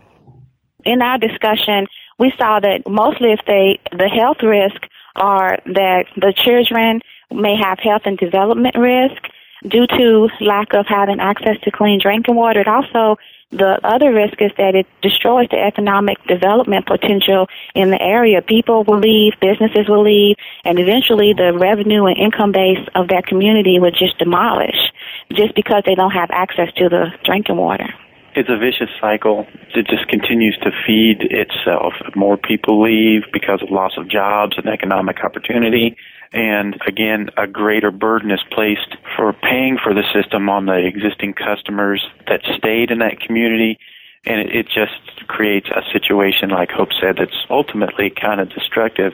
In 0.84 1.02
our 1.02 1.18
discussion, 1.18 1.88
we 2.20 2.32
saw 2.38 2.60
that 2.60 2.88
mostly 2.88 3.32
if 3.32 3.40
they, 3.48 3.80
the 3.92 4.08
health 4.08 4.42
risk 4.44 4.88
are 5.16 5.58
that 5.66 6.06
the 6.16 6.34
children 6.36 7.02
may 7.32 7.56
have 7.56 7.80
health 7.80 8.04
and 8.06 8.18
development 8.18 8.76
risk 8.78 9.22
due 9.68 9.88
to 9.88 10.30
lack 10.42 10.74
of 10.74 10.86
having 10.88 11.20
access 11.20 11.60
to 11.64 11.72
clean 11.72 12.00
drinking 12.00 12.36
water. 12.36 12.62
It 12.62 12.68
also 12.68 13.18
the 13.52 13.80
other 13.84 14.12
risk 14.12 14.42
is 14.42 14.52
that 14.58 14.76
it 14.76 14.88
destroys 15.02 15.48
the 15.50 15.60
economic 15.60 16.22
development 16.28 16.86
potential 16.86 17.48
in 17.74 17.90
the 17.90 18.02
area. 18.02 18.42
People 18.42 18.84
will 18.84 19.00
leave, 19.00 19.34
businesses 19.40 19.88
will 19.88 20.04
leave, 20.04 20.36
and 20.66 20.80
eventually 20.80 21.34
the 21.34 21.54
revenue 21.54 22.06
and 22.06 22.18
income 22.18 22.52
base 22.52 22.86
of 22.96 23.08
that 23.10 23.28
community 23.28 23.80
would 23.80 23.96
just 23.96 24.18
demolish 24.18 24.92
just 25.32 25.56
because 25.56 25.84
they 25.86 25.96
don't 25.96 26.12
have 26.12 26.30
access 26.32 26.72
to 26.78 26.90
the 26.90 27.08
drinking 27.24 27.58
water. 27.58 27.88
It's 28.36 28.50
a 28.50 28.58
vicious 28.58 28.90
cycle. 29.00 29.48
It 29.74 29.88
just 29.88 30.08
continues 30.10 30.58
to 30.64 30.72
feed 30.86 31.22
itself. 31.32 31.94
More 32.16 32.36
people 32.36 32.84
leave 32.84 33.24
because 33.32 33.62
of 33.62 33.72
loss 33.72 33.94
of 33.98 34.10
jobs 34.10 34.58
and 34.58 34.68
economic 34.68 35.24
opportunity 35.24 35.96
and 36.36 36.78
again, 36.86 37.30
a 37.38 37.48
greater 37.48 37.92
burden 37.92 38.30
is 38.30 38.44
placed 38.52 38.98
for 39.16 39.32
paying 39.32 39.78
for 39.82 39.94
the 39.94 40.04
system 40.14 40.50
on 40.50 40.66
the 40.66 40.86
existing 40.86 41.34
customers 41.34 42.06
that 42.28 42.42
stayed 42.58 42.92
in 42.92 43.00
that 43.00 43.22
community. 43.22 43.80
And 44.26 44.50
it, 44.50 44.68
just 44.68 45.28
creates 45.28 45.70
a 45.70 45.84
situation, 45.94 46.50
like 46.50 46.72
Hope 46.72 46.90
said, 47.00 47.18
that's 47.20 47.46
ultimately 47.50 48.10
kind 48.10 48.42
of 48.42 48.50
destructive. 48.50 49.14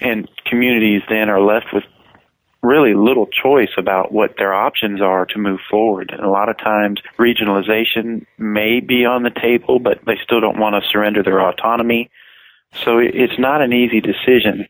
And 0.00 0.28
communities 0.44 1.02
then 1.08 1.30
are 1.30 1.40
left 1.40 1.66
with 1.72 1.84
really 2.62 2.94
little 2.94 3.26
choice 3.26 3.70
about 3.78 4.12
what 4.12 4.36
their 4.36 4.52
options 4.52 5.00
are 5.00 5.24
to 5.26 5.38
move 5.38 5.60
forward. 5.70 6.10
And 6.10 6.20
a 6.20 6.30
lot 6.30 6.48
of 6.48 6.58
times 6.58 7.00
regionalization 7.18 8.26
may 8.38 8.80
be 8.80 9.04
on 9.04 9.22
the 9.22 9.30
table, 9.30 9.78
but 9.78 10.00
they 10.04 10.18
still 10.22 10.40
don't 10.40 10.58
want 10.58 10.82
to 10.82 10.88
surrender 10.90 11.22
their 11.22 11.40
autonomy. 11.40 12.10
So 12.84 12.98
it's 12.98 13.38
not 13.38 13.62
an 13.62 13.72
easy 13.72 14.00
decision. 14.00 14.66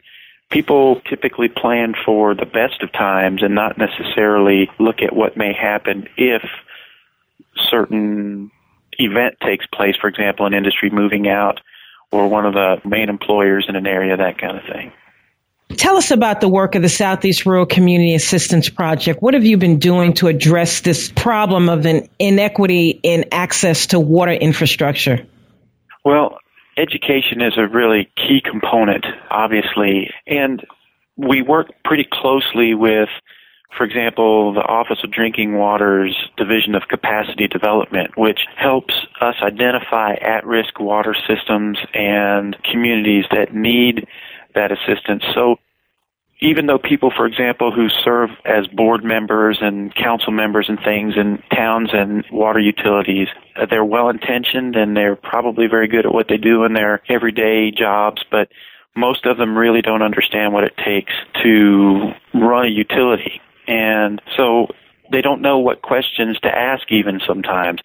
People 0.51 1.01
typically 1.03 1.49
plan 1.49 1.95
for 2.05 2.35
the 2.35 2.47
best 2.47 2.83
of 2.83 2.93
times 2.93 3.43
and 3.43 3.55
not 3.55 3.79
necessarily 3.79 4.71
look 4.79 5.03
at 5.03 5.15
what 5.15 5.37
may 5.37 5.53
happen 5.53 6.09
if 6.17 6.43
certain 7.57 8.51
event 8.99 9.37
takes 9.43 9.67
place, 9.67 9.97
for 10.01 10.09
example, 10.09 10.47
an 10.47 10.55
industry 10.55 10.91
moving 10.91 11.29
out 11.29 11.61
or 12.11 12.29
one 12.29 12.47
of 12.47 12.55
the 12.55 12.81
main 12.89 13.09
employers 13.09 13.67
in 13.69 13.77
an 13.77 13.87
area, 13.87 14.17
that 14.17 14.39
kind 14.39 14.57
of 14.57 14.65
thing. 14.65 14.93
Tell 15.77 15.97
us 15.97 16.11
about 16.11 16.41
the 16.41 16.49
work 16.49 16.75
of 16.75 16.83
the 16.83 16.89
Southeast 16.89 17.47
Rural 17.47 17.67
Community 17.67 18.15
Assistance 18.15 18.69
Project. 18.69 19.23
What 19.23 19.35
have 19.35 19.45
you 19.45 19.57
been 19.57 19.79
doing 19.79 20.15
to 20.15 20.27
address 20.27 20.81
this 20.81 21.11
problem 21.11 21.69
of 21.69 21.87
an 21.87 22.09
inequity 22.19 23.01
in 23.03 23.27
access 23.33 23.89
to 23.89 24.01
water 24.01 24.33
infrastructure? 24.33 25.27
Well, 26.05 26.39
education 26.77 27.41
is 27.41 27.55
a 27.57 27.69
really 27.69 28.11
key 28.17 28.43
component, 28.45 29.07
obviously, 29.31 30.11
and 30.27 30.65
we 31.17 31.43
work 31.43 31.69
pretty 31.85 32.07
closely 32.11 32.75
with 32.75 33.09
for 33.77 33.85
example, 33.85 34.53
the 34.53 34.63
Office 34.63 34.99
of 35.05 35.13
Drinking 35.13 35.57
Water's 35.57 36.17
Division 36.37 36.75
of 36.75 36.89
Capacity 36.89 37.47
Development, 37.47 38.11
which 38.17 38.41
helps 38.57 38.95
us 39.21 39.37
identify 39.43 40.15
at-risk 40.15 40.81
water 40.81 41.15
systems 41.29 41.79
and 41.95 42.57
communities 42.65 43.27
that 43.31 43.55
need 43.55 44.09
that 44.55 44.73
assistance. 44.73 45.25
So 45.35 45.57
even 46.41 46.67
though 46.67 46.79
people, 46.79 47.13
for 47.15 47.27
example, 47.27 47.71
who 47.71 47.89
serve 47.89 48.31
as 48.45 48.67
board 48.67 49.05
members 49.05 49.59
and 49.61 49.95
council 49.95 50.33
members 50.33 50.69
and 50.69 50.79
things 50.83 51.15
in 51.17 51.43
towns 51.55 51.91
and 51.93 52.25
water 52.33 52.59
utilities, 52.59 53.29
uh, 53.57 53.67
they're 53.67 53.85
well 53.85 54.09
intentioned 54.09 54.75
and 54.75 54.97
they're 54.97 55.17
probably 55.17 55.67
very 55.67 55.87
good 55.87 56.07
at 56.07 56.15
what 56.15 56.29
they 56.29 56.39
do 56.39 56.65
in 56.65 56.73
their 56.73 57.03
everyday 57.09 57.71
jobs, 57.71 58.25
but 58.31 58.49
most 58.97 59.27
of 59.27 59.37
them 59.37 59.57
really 59.57 59.83
don't 59.83 60.03
understand 60.03 60.53
what 60.53 60.65
it 60.65 60.77
takes 60.79 61.13
to 61.43 62.13
run 62.35 62.67
a 62.67 62.69
utility. 62.69 63.41
And 63.67 64.21
so 64.37 64.69
they 65.13 65.23
don't 65.23 65.43
know 65.43 65.59
what 65.59 65.83
questions 65.83 66.39
to 66.41 66.49
ask 66.49 66.91
even 66.91 67.21
sometimes. 67.27 67.81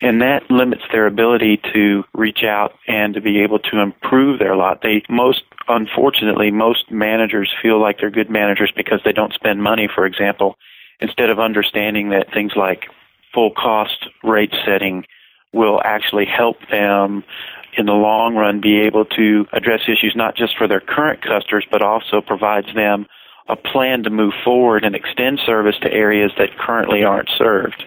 And 0.00 0.22
that 0.22 0.50
limits 0.50 0.82
their 0.92 1.06
ability 1.06 1.60
to 1.74 2.04
reach 2.14 2.42
out 2.42 2.74
and 2.88 3.14
to 3.14 3.20
be 3.20 3.40
able 3.40 3.58
to 3.58 3.80
improve 3.80 4.38
their 4.38 4.56
lot. 4.56 4.80
They 4.82 5.02
most, 5.08 5.42
unfortunately, 5.70 6.50
most 6.50 6.90
managers 6.90 7.52
feel 7.62 7.80
like 7.80 7.98
they're 7.98 8.10
good 8.10 8.30
managers 8.30 8.72
because 8.74 9.00
they 9.04 9.12
don't 9.12 9.32
spend 9.32 9.62
money, 9.62 9.88
for 9.92 10.06
example, 10.06 10.56
instead 11.00 11.30
of 11.30 11.38
understanding 11.38 12.10
that 12.10 12.32
things 12.32 12.52
like 12.56 12.86
full 13.32 13.50
cost 13.50 14.06
rate 14.22 14.54
setting 14.64 15.04
will 15.52 15.80
actually 15.84 16.26
help 16.26 16.56
them 16.70 17.24
in 17.76 17.86
the 17.86 17.92
long 17.92 18.34
run 18.34 18.60
be 18.60 18.80
able 18.80 19.04
to 19.04 19.46
address 19.52 19.80
issues 19.88 20.14
not 20.16 20.36
just 20.36 20.56
for 20.56 20.66
their 20.68 20.80
current 20.80 21.22
customers, 21.22 21.66
but 21.70 21.82
also 21.82 22.20
provides 22.20 22.72
them 22.74 23.06
a 23.48 23.56
plan 23.56 24.02
to 24.04 24.10
move 24.10 24.32
forward 24.44 24.84
and 24.84 24.94
extend 24.94 25.40
service 25.44 25.76
to 25.82 25.92
areas 25.92 26.30
that 26.38 26.56
currently 26.58 27.02
aren't 27.02 27.28
served. 27.36 27.82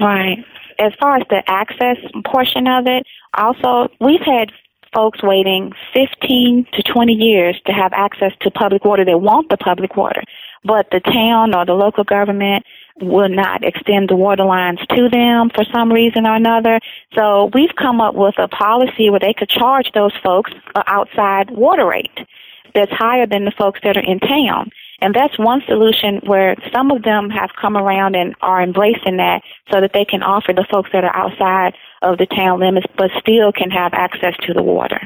Right. 0.00 0.44
As 0.78 0.92
far 1.00 1.16
as 1.16 1.22
the 1.28 1.42
access 1.46 1.96
portion 2.24 2.68
of 2.68 2.86
it, 2.86 3.04
also, 3.34 3.88
we've 4.00 4.20
had 4.20 4.52
folks 4.92 5.22
waiting 5.22 5.72
15 5.92 6.66
to 6.72 6.82
20 6.82 7.12
years 7.12 7.60
to 7.66 7.72
have 7.72 7.92
access 7.92 8.32
to 8.40 8.50
public 8.50 8.84
water. 8.84 9.04
They 9.04 9.14
want 9.14 9.48
the 9.50 9.56
public 9.56 9.96
water, 9.96 10.22
but 10.64 10.88
the 10.90 11.00
town 11.00 11.54
or 11.54 11.64
the 11.64 11.74
local 11.74 12.04
government 12.04 12.64
will 13.00 13.28
not 13.28 13.64
extend 13.64 14.08
the 14.08 14.16
water 14.16 14.44
lines 14.44 14.80
to 14.90 15.08
them 15.08 15.50
for 15.54 15.64
some 15.72 15.92
reason 15.92 16.26
or 16.26 16.34
another. 16.34 16.80
So 17.14 17.50
we've 17.54 17.74
come 17.76 18.00
up 18.00 18.14
with 18.14 18.38
a 18.38 18.48
policy 18.48 19.10
where 19.10 19.20
they 19.20 19.34
could 19.34 19.48
charge 19.48 19.92
those 19.92 20.12
folks 20.22 20.52
an 20.74 20.82
outside 20.86 21.50
water 21.50 21.86
rate 21.86 22.18
that's 22.74 22.92
higher 22.92 23.26
than 23.26 23.44
the 23.44 23.52
folks 23.52 23.80
that 23.82 23.96
are 23.96 24.04
in 24.04 24.20
town. 24.20 24.70
And 25.00 25.14
that's 25.14 25.38
one 25.38 25.62
solution 25.66 26.20
where 26.24 26.56
some 26.72 26.90
of 26.90 27.02
them 27.02 27.30
have 27.30 27.50
come 27.60 27.76
around 27.76 28.16
and 28.16 28.34
are 28.40 28.60
embracing 28.60 29.18
that 29.18 29.42
so 29.72 29.80
that 29.80 29.92
they 29.92 30.04
can 30.04 30.22
offer 30.22 30.52
the 30.52 30.66
folks 30.68 30.90
that 30.92 31.04
are 31.04 31.14
outside 31.14 31.74
of 32.02 32.18
the 32.18 32.26
town 32.26 32.60
limits 32.60 32.86
but 32.96 33.10
still 33.18 33.52
can 33.52 33.70
have 33.70 33.92
access 33.94 34.34
to 34.46 34.52
the 34.52 34.62
water. 34.62 35.00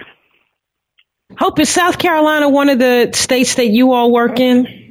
Hope, 1.39 1.59
is 1.59 1.71
South 1.71 1.99
Carolina 1.99 2.49
one 2.49 2.69
of 2.69 2.79
the 2.79 3.11
states 3.15 3.55
that 3.55 3.69
you 3.69 3.93
all 3.93 4.13
work 4.13 4.39
in? 4.39 4.82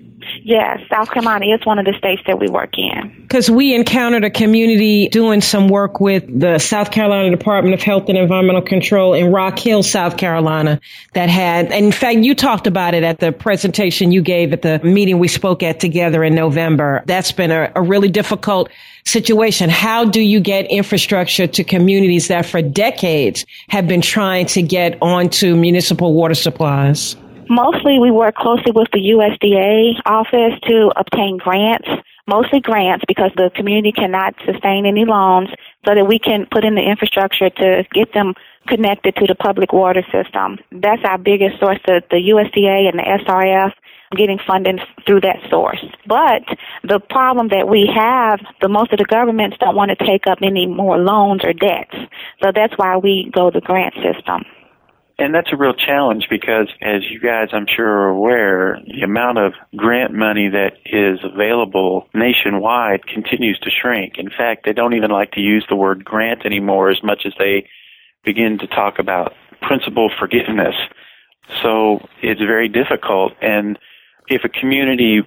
Yes, 0.44 0.80
South 0.90 1.10
Carolina 1.12 1.46
is 1.48 1.66
one 1.66 1.80
of 1.80 1.86
the 1.86 1.94
states 1.98 2.22
that 2.28 2.40
we 2.40 2.48
work 2.48 2.78
in. 2.78 3.16
Because 3.22 3.50
we 3.50 3.74
encountered 3.76 4.24
a 4.24 4.30
community 4.30 5.08
doing 5.10 5.42
some 5.42 5.68
work 5.68 6.00
with 6.00 6.24
the 6.28 6.60
South 6.60 6.92
Carolina 6.92 7.30
Department 7.30 7.74
of 7.74 7.82
Health 7.82 8.10
and 8.10 8.18
Environmental 8.18 8.62
Control 8.62 9.14
in 9.14 9.32
Rock 9.32 9.60
Hill, 9.60 9.84
South 9.84 10.18
Carolina, 10.18 10.80
that 11.14 11.30
had, 11.30 11.72
in 11.72 11.92
fact, 11.92 12.20
you 12.20 12.36
talked 12.36 12.68
about 12.68 12.94
it 12.94 13.04
at 13.04 13.20
the 13.20 13.32
presentation 13.32 14.12
you 14.12 14.22
gave 14.22 14.54
at 14.54 14.62
the 14.62 14.80
meeting 14.80 15.20
we 15.20 15.28
spoke 15.28 15.64
at 15.64 15.80
together 15.80 16.24
in 16.24 16.36
November. 16.36 17.04
That's 17.06 17.32
been 17.32 17.52
a, 17.52 17.72
a 17.76 17.82
really 17.82 18.10
difficult 18.10 18.70
situation. 19.06 19.70
How 19.70 20.06
do 20.06 20.22
you 20.22 20.40
get 20.40 20.66
infrastructure 20.70 21.48
to 21.48 21.64
communities 21.64 22.28
that 22.28 22.46
for 22.46 22.62
decades 22.62 23.46
have 23.70 23.88
been 23.88 24.02
trying 24.02 24.46
to 24.48 24.62
get 24.62 24.98
onto 25.02 25.56
municipal 25.56 26.14
water 26.14 26.36
supplies? 26.36 27.16
Mostly 27.52 28.00
we 28.00 28.12
work 28.12 28.36
closely 28.36 28.72
with 28.72 28.88
the 28.94 29.12
USDA 29.12 30.00
office 30.06 30.58
to 30.70 30.90
obtain 30.96 31.36
grants, 31.36 31.90
mostly 32.26 32.62
grants 32.62 33.04
because 33.10 33.32
the 33.36 33.52
community 33.54 33.92
cannot 33.92 34.36
sustain 34.46 34.86
any 34.86 35.04
loans 35.04 35.50
so 35.86 35.94
that 35.94 36.08
we 36.08 36.18
can 36.18 36.46
put 36.50 36.64
in 36.64 36.76
the 36.76 36.82
infrastructure 36.82 37.50
to 37.50 37.86
get 37.92 38.14
them 38.14 38.36
connected 38.68 39.18
to 39.18 39.28
the 39.28 39.36
public 39.36 39.74
water 39.74 40.02
system. 40.14 40.60
That's 40.72 41.04
our 41.04 41.18
biggest 41.18 41.60
source, 41.60 41.80
the, 41.86 42.02
the 42.10 42.30
USDA 42.30 42.88
and 42.88 42.98
the 42.98 43.26
SRF 43.28 43.74
getting 44.16 44.40
funding 44.48 44.80
through 45.06 45.20
that 45.20 45.40
source. 45.50 45.84
But 46.08 46.44
the 46.86 47.02
problem 47.02 47.50
that 47.50 47.68
we 47.68 47.86
have, 47.94 48.40
the 48.62 48.70
most 48.70 48.94
of 48.94 49.00
the 49.00 49.04
governments 49.04 49.58
don't 49.60 49.76
want 49.76 49.90
to 49.90 50.06
take 50.06 50.26
up 50.26 50.38
any 50.42 50.68
more 50.68 50.98
loans 50.98 51.44
or 51.44 51.52
debts. 51.52 51.98
So 52.42 52.54
that's 52.56 52.78
why 52.78 52.96
we 52.96 53.30
go 53.30 53.52
the 53.52 53.60
grant 53.60 53.96
system. 53.96 54.46
And 55.22 55.36
that's 55.36 55.54
a 55.54 55.56
real 55.56 55.76
challenge 55.76 56.26
because, 56.32 56.68
as 56.82 57.04
you 57.12 57.20
guys 57.20 57.50
I'm 57.54 57.68
sure 57.68 57.86
are 57.86 58.08
aware, 58.10 58.80
the 58.88 59.04
amount 59.04 59.38
of 59.38 59.54
grant 59.76 60.16
money 60.16 60.50
that 60.50 60.78
is 60.84 61.20
available 61.24 62.08
nationwide 62.12 63.06
continues 63.06 63.60
to 63.60 63.70
shrink. 63.70 64.18
In 64.18 64.32
fact, 64.32 64.66
they 64.66 64.74
don't 64.74 64.96
even 64.96 65.12
like 65.12 65.34
to 65.34 65.40
use 65.40 65.64
the 65.70 65.76
word 65.76 66.04
grant 66.04 66.44
anymore 66.44 66.90
as 66.90 67.04
much 67.04 67.28
as 67.28 67.34
they 67.38 67.68
begin 68.26 68.58
to 68.58 68.68
talk 68.68 68.98
about 68.98 69.36
principal 69.62 70.10
forgiveness. 70.18 70.74
So 71.62 72.04
it's 72.24 72.42
very 72.42 72.68
difficult. 72.68 73.34
And 73.44 73.78
if 74.28 74.44
a 74.44 74.50
community, 74.50 75.20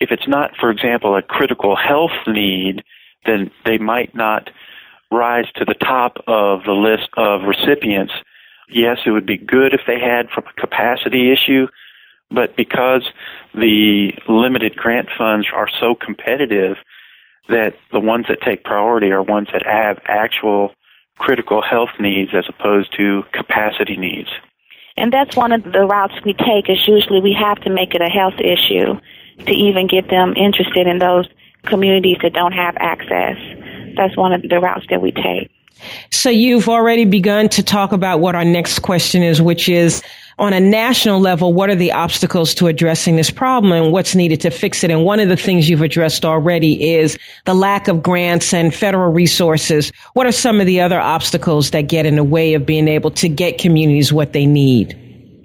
if 0.00 0.10
it's 0.10 0.26
not, 0.26 0.56
for 0.58 0.70
example, 0.70 1.14
a 1.14 1.20
critical 1.20 1.76
health 1.76 2.26
need, 2.26 2.84
then 3.26 3.50
they 3.66 3.76
might 3.76 4.14
not 4.14 4.48
rise 5.10 5.52
to 5.56 5.66
the 5.66 5.74
top 5.74 6.16
of 6.26 6.64
the 6.64 6.72
list 6.72 7.10
of 7.18 7.42
recipients 7.42 8.14
yes, 8.72 8.98
it 9.06 9.10
would 9.10 9.26
be 9.26 9.36
good 9.38 9.74
if 9.74 9.82
they 9.86 9.98
had 9.98 10.30
from 10.30 10.44
a 10.46 10.60
capacity 10.60 11.32
issue, 11.32 11.68
but 12.30 12.56
because 12.56 13.08
the 13.54 14.12
limited 14.28 14.76
grant 14.76 15.08
funds 15.16 15.46
are 15.52 15.68
so 15.80 15.94
competitive 15.94 16.76
that 17.48 17.74
the 17.90 18.00
ones 18.00 18.26
that 18.28 18.40
take 18.40 18.64
priority 18.64 19.10
are 19.10 19.22
ones 19.22 19.48
that 19.52 19.66
have 19.66 19.98
actual 20.06 20.72
critical 21.18 21.62
health 21.62 21.90
needs 22.00 22.30
as 22.34 22.44
opposed 22.48 22.94
to 22.96 23.22
capacity 23.32 23.96
needs. 23.96 24.30
And 24.96 25.12
that's 25.12 25.36
one 25.36 25.52
of 25.52 25.64
the 25.64 25.84
routes 25.86 26.14
we 26.24 26.34
take 26.34 26.68
is 26.68 26.86
usually 26.86 27.20
we 27.20 27.32
have 27.32 27.60
to 27.60 27.70
make 27.70 27.94
it 27.94 28.02
a 28.02 28.08
health 28.08 28.38
issue 28.38 28.98
to 29.46 29.52
even 29.52 29.86
get 29.86 30.08
them 30.08 30.34
interested 30.36 30.86
in 30.86 30.98
those 30.98 31.28
communities 31.64 32.18
that 32.22 32.32
don't 32.32 32.52
have 32.52 32.76
access. 32.78 33.36
That's 33.96 34.16
one 34.16 34.32
of 34.32 34.42
the 34.42 34.60
routes 34.60 34.86
that 34.90 35.00
we 35.00 35.12
take. 35.12 35.50
So 36.10 36.30
you've 36.30 36.68
already 36.68 37.04
begun 37.04 37.48
to 37.50 37.62
talk 37.62 37.92
about 37.92 38.20
what 38.20 38.34
our 38.34 38.44
next 38.44 38.80
question 38.80 39.22
is, 39.22 39.40
which 39.40 39.68
is 39.68 40.02
on 40.38 40.52
a 40.52 40.60
national 40.60 41.20
level, 41.20 41.52
what 41.52 41.70
are 41.70 41.74
the 41.74 41.92
obstacles 41.92 42.54
to 42.54 42.66
addressing 42.66 43.16
this 43.16 43.30
problem 43.30 43.72
and 43.72 43.92
what's 43.92 44.14
needed 44.14 44.40
to 44.40 44.50
fix 44.50 44.82
it? 44.82 44.90
And 44.90 45.04
one 45.04 45.20
of 45.20 45.28
the 45.28 45.36
things 45.36 45.68
you've 45.68 45.82
addressed 45.82 46.24
already 46.24 46.94
is 46.94 47.18
the 47.44 47.54
lack 47.54 47.88
of 47.88 48.02
grants 48.02 48.54
and 48.54 48.74
federal 48.74 49.12
resources. 49.12 49.92
What 50.14 50.26
are 50.26 50.32
some 50.32 50.60
of 50.60 50.66
the 50.66 50.80
other 50.80 51.00
obstacles 51.00 51.70
that 51.70 51.82
get 51.82 52.06
in 52.06 52.16
the 52.16 52.24
way 52.24 52.54
of 52.54 52.66
being 52.66 52.88
able 52.88 53.10
to 53.12 53.28
get 53.28 53.58
communities 53.58 54.12
what 54.12 54.32
they 54.32 54.46
need? 54.46 54.98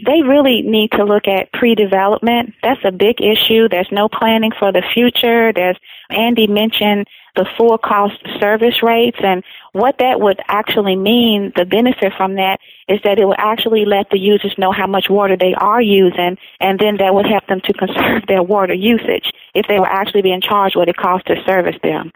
They 0.07 0.21
really 0.21 0.61
need 0.61 0.91
to 0.91 1.03
look 1.03 1.27
at 1.27 1.51
pre-development. 1.51 2.53
That's 2.63 2.79
a 2.85 2.93
big 2.93 3.19
issue. 3.21 3.67
There's 3.67 3.91
no 3.91 4.07
planning 4.07 4.51
for 4.57 4.71
the 4.71 4.81
future. 4.93 5.51
There's 5.51 5.77
Andy 6.09 6.47
mentioned 6.47 7.07
the 7.35 7.45
full 7.57 7.77
cost 7.77 8.15
service 8.39 8.81
rates 8.81 9.17
and 9.21 9.43
what 9.73 9.97
that 9.99 10.21
would 10.21 10.39
actually 10.47 10.95
mean, 10.95 11.51
the 11.55 11.65
benefit 11.65 12.13
from 12.15 12.35
that 12.35 12.59
is 12.87 12.99
that 13.03 13.19
it 13.19 13.25
would 13.25 13.37
actually 13.37 13.85
let 13.85 14.09
the 14.09 14.17
users 14.17 14.55
know 14.57 14.71
how 14.71 14.87
much 14.87 15.09
water 15.09 15.35
they 15.37 15.53
are 15.53 15.81
using 15.81 16.37
and 16.61 16.79
then 16.79 16.97
that 16.97 17.13
would 17.13 17.27
help 17.27 17.45
them 17.47 17.61
to 17.61 17.73
conserve 17.73 18.23
their 18.27 18.41
water 18.41 18.73
usage. 18.73 19.29
if 19.53 19.67
they 19.67 19.79
were 19.79 19.91
actually 19.91 20.21
being 20.21 20.41
charged 20.41 20.75
what 20.75 20.89
it 20.89 20.95
costs 20.95 21.27
to 21.27 21.35
service 21.45 21.75
them. 21.83 22.11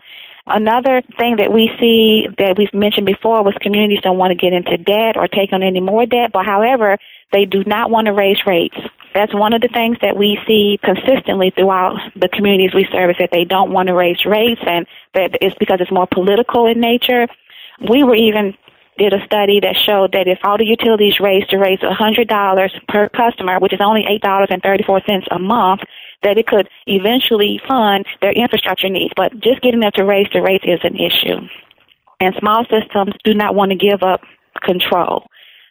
Another 0.47 1.01
thing 1.19 1.37
that 1.37 1.53
we 1.53 1.69
see 1.79 2.27
that 2.37 2.57
we've 2.57 2.73
mentioned 2.73 3.05
before 3.05 3.43
was 3.43 3.53
communities 3.61 4.01
don't 4.01 4.17
want 4.17 4.31
to 4.31 4.35
get 4.35 4.53
into 4.53 4.77
debt 4.77 5.15
or 5.15 5.27
take 5.27 5.53
on 5.53 5.61
any 5.61 5.79
more 5.79 6.05
debt, 6.05 6.31
but 6.33 6.45
however, 6.45 6.97
they 7.31 7.45
do 7.45 7.63
not 7.65 7.91
want 7.91 8.07
to 8.07 8.13
raise 8.13 8.45
rates. 8.45 8.77
That's 9.13 9.33
one 9.33 9.53
of 9.53 9.61
the 9.61 9.67
things 9.67 9.97
that 10.01 10.17
we 10.17 10.39
see 10.47 10.79
consistently 10.83 11.51
throughout 11.51 11.97
the 12.15 12.29
communities 12.29 12.73
we 12.73 12.87
service 12.91 13.17
that 13.19 13.29
they 13.31 13.45
don't 13.45 13.71
want 13.71 13.87
to 13.87 13.93
raise 13.93 14.25
rates 14.25 14.61
and 14.65 14.87
that 15.13 15.37
it's 15.41 15.55
because 15.59 15.79
it's 15.79 15.91
more 15.91 16.07
political 16.07 16.65
in 16.65 16.79
nature. 16.79 17.27
We 17.89 18.03
were 18.03 18.15
even 18.15 18.55
did 18.97 19.13
a 19.13 19.25
study 19.25 19.59
that 19.61 19.75
showed 19.75 20.11
that 20.13 20.27
if 20.27 20.39
all 20.43 20.57
the 20.57 20.65
utilities 20.65 21.19
raised 21.19 21.49
to 21.49 21.57
raise 21.57 21.79
$100 21.79 22.87
per 22.87 23.09
customer, 23.09 23.59
which 23.59 23.73
is 23.73 23.79
only 23.81 24.03
$8.34 24.23 25.27
a 25.31 25.39
month, 25.39 25.81
that 26.23 26.37
it 26.37 26.47
could 26.47 26.69
eventually 26.87 27.59
fund 27.67 28.05
their 28.21 28.31
infrastructure 28.31 28.89
needs. 28.89 29.13
But 29.15 29.39
just 29.39 29.61
getting 29.61 29.79
them 29.79 29.91
to 29.95 30.05
raise 30.05 30.27
the 30.33 30.41
rates 30.41 30.65
is 30.67 30.79
an 30.83 30.95
issue. 30.95 31.47
And 32.19 32.35
small 32.39 32.65
systems 32.69 33.13
do 33.23 33.33
not 33.33 33.55
want 33.55 33.71
to 33.71 33.77
give 33.77 34.03
up 34.03 34.21
control. 34.61 35.25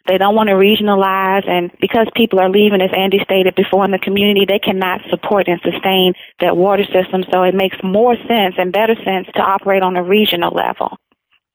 They 0.07 0.17
don't 0.17 0.35
want 0.35 0.49
to 0.49 0.55
regionalize, 0.55 1.47
and 1.47 1.71
because 1.79 2.07
people 2.15 2.39
are 2.39 2.49
leaving, 2.49 2.81
as 2.81 2.89
Andy 2.95 3.19
stated 3.23 3.53
before, 3.53 3.85
in 3.85 3.91
the 3.91 3.99
community, 3.99 4.45
they 4.47 4.57
cannot 4.57 5.01
support 5.09 5.47
and 5.47 5.61
sustain 5.61 6.13
that 6.39 6.57
water 6.57 6.83
system. 6.85 7.23
So 7.31 7.43
it 7.43 7.53
makes 7.53 7.77
more 7.83 8.15
sense 8.27 8.55
and 8.57 8.73
better 8.73 8.95
sense 8.95 9.27
to 9.35 9.41
operate 9.41 9.83
on 9.83 9.95
a 9.95 10.03
regional 10.03 10.51
level. 10.53 10.97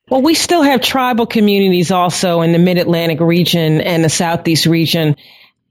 Well, 0.08 0.22
we 0.22 0.34
still 0.34 0.62
have 0.62 0.80
tribal 0.80 1.26
communities 1.26 1.90
also 1.90 2.42
in 2.42 2.52
the 2.52 2.60
Mid 2.60 2.78
Atlantic 2.78 3.18
region 3.18 3.80
and 3.80 4.04
the 4.04 4.08
Southeast 4.08 4.66
region. 4.66 5.16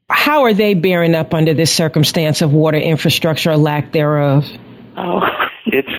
How 0.09 0.43
are 0.43 0.53
they 0.53 0.75
bearing 0.75 1.15
up 1.15 1.33
under 1.33 1.53
this 1.53 1.74
circumstance 1.74 2.41
of 2.41 2.53
water 2.53 2.77
infrastructure 2.77 3.51
or 3.51 3.57
lack 3.57 3.91
thereof? 3.91 4.45
Oh, 4.97 5.21
it's 5.65 5.89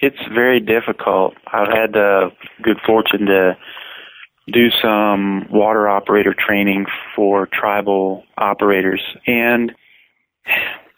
it's 0.00 0.18
very 0.34 0.60
difficult. 0.60 1.34
I've 1.46 1.68
had 1.68 1.92
the 1.92 2.32
good 2.62 2.78
fortune 2.84 3.26
to 3.26 3.56
do 4.52 4.70
some 4.82 5.46
water 5.50 5.88
operator 5.88 6.34
training 6.34 6.86
for 7.16 7.46
tribal 7.46 8.24
operators 8.36 9.00
and 9.26 9.72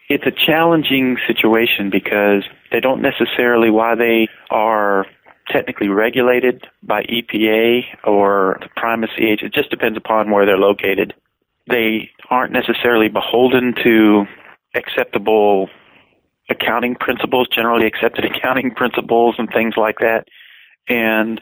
it's 0.08 0.26
a 0.26 0.32
challenging 0.32 1.16
situation 1.26 1.90
because 1.90 2.44
they 2.72 2.80
don't 2.80 3.02
necessarily 3.02 3.70
why 3.70 3.94
they 3.94 4.28
are 4.50 5.06
technically 5.48 5.88
regulated 5.88 6.66
by 6.82 7.02
EPA 7.04 7.84
or 8.04 8.58
the 8.60 8.68
primacy 8.76 9.28
age. 9.28 9.42
It 9.42 9.52
just 9.52 9.70
depends 9.70 9.96
upon 9.96 10.30
where 10.30 10.46
they're 10.46 10.58
located. 10.58 11.14
They 11.68 12.10
aren't 12.30 12.52
necessarily 12.52 13.08
beholden 13.08 13.74
to 13.84 14.26
acceptable 14.74 15.68
accounting 16.48 16.94
principles, 16.94 17.48
generally 17.48 17.86
accepted 17.86 18.24
accounting 18.36 18.72
principles 18.72 19.36
and 19.38 19.48
things 19.50 19.74
like 19.76 19.98
that. 19.98 20.26
And 20.88 21.40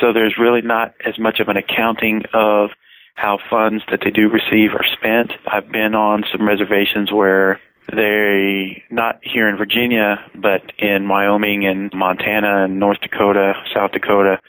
so 0.00 0.12
there's 0.12 0.38
really 0.38 0.62
not 0.62 0.94
as 1.04 1.18
much 1.18 1.40
of 1.40 1.48
an 1.48 1.56
accounting 1.56 2.22
of 2.32 2.70
how 3.14 3.38
funds 3.50 3.82
that 3.90 4.00
they 4.04 4.10
do 4.10 4.28
receive 4.28 4.74
are 4.74 4.84
spent. 4.84 5.32
I've 5.46 5.72
been 5.72 5.94
on 5.94 6.24
some 6.30 6.46
reservations 6.46 7.10
where 7.10 7.60
they 7.92 8.82
not 8.90 9.20
here 9.22 9.48
in 9.48 9.56
Virginia, 9.56 10.24
but 10.34 10.72
in 10.78 11.08
Wyoming 11.08 11.66
and 11.66 11.92
Montana 11.94 12.64
and 12.64 12.78
North 12.78 13.00
Dakota, 13.00 13.54
South 13.72 13.92
Dakota, 13.92 14.40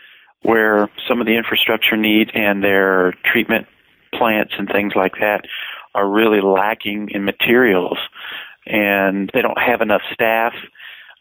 where 0.42 0.90
some 1.08 1.22
of 1.22 1.28
the 1.28 1.36
infrastructure 1.36 1.96
needs 1.96 2.32
and 2.34 2.64
their 2.64 3.14
treatment 3.24 3.68
plants 4.18 4.54
and 4.58 4.68
things 4.68 4.94
like 4.96 5.14
that 5.20 5.46
are 5.94 6.08
really 6.08 6.42
lacking 6.42 7.10
in 7.10 7.26
materials 7.26 7.98
and 8.66 9.32
they 9.34 9.42
don't 9.42 9.60
have 9.60 9.82
enough 9.82 10.02
staff. 10.14 10.54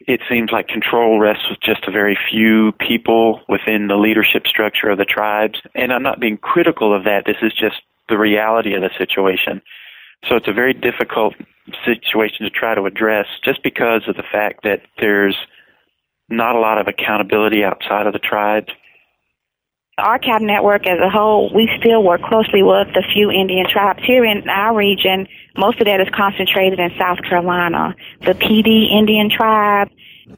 It 0.01 0.21
seems 0.29 0.51
like 0.51 0.67
control 0.67 1.19
rests 1.19 1.49
with 1.49 1.59
just 1.59 1.87
a 1.87 1.91
very 1.91 2.17
few 2.29 2.73
people 2.73 3.41
within 3.49 3.87
the 3.87 3.95
leadership 3.95 4.45
structure 4.45 4.89
of 4.89 4.97
the 4.97 5.05
tribes. 5.05 5.59
And 5.73 5.91
I'm 5.91 6.03
not 6.03 6.19
being 6.19 6.37
critical 6.37 6.95
of 6.95 7.05
that. 7.05 7.25
This 7.25 7.37
is 7.41 7.53
just 7.53 7.81
the 8.09 8.17
reality 8.17 8.73
of 8.73 8.81
the 8.81 8.91
situation. 8.97 9.61
So 10.27 10.35
it's 10.35 10.47
a 10.47 10.53
very 10.53 10.73
difficult 10.73 11.35
situation 11.85 12.45
to 12.45 12.49
try 12.49 12.75
to 12.75 12.85
address 12.85 13.27
just 13.43 13.63
because 13.63 14.03
of 14.07 14.15
the 14.15 14.23
fact 14.23 14.63
that 14.63 14.81
there's 14.99 15.37
not 16.29 16.55
a 16.55 16.59
lot 16.59 16.77
of 16.77 16.87
accountability 16.87 17.63
outside 17.63 18.07
of 18.07 18.13
the 18.13 18.19
tribe. 18.19 18.67
Our 19.97 20.19
CAP 20.19 20.43
network 20.43 20.85
as 20.85 20.99
a 20.99 21.09
whole, 21.09 21.51
we 21.51 21.67
still 21.79 22.03
work 22.03 22.21
closely 22.21 22.61
with 22.61 22.93
the 22.93 23.03
few 23.13 23.31
Indian 23.31 23.65
tribes 23.67 24.03
here 24.05 24.23
in 24.23 24.47
our 24.47 24.75
region. 24.75 25.27
Most 25.57 25.79
of 25.79 25.85
that 25.85 25.99
is 25.99 26.07
concentrated 26.15 26.79
in 26.79 26.91
South 26.99 27.19
Carolina. 27.23 27.95
The 28.21 28.35
Pee 28.35 28.61
Dee 28.61 28.91
Indian 28.95 29.31
tribe 29.31 29.89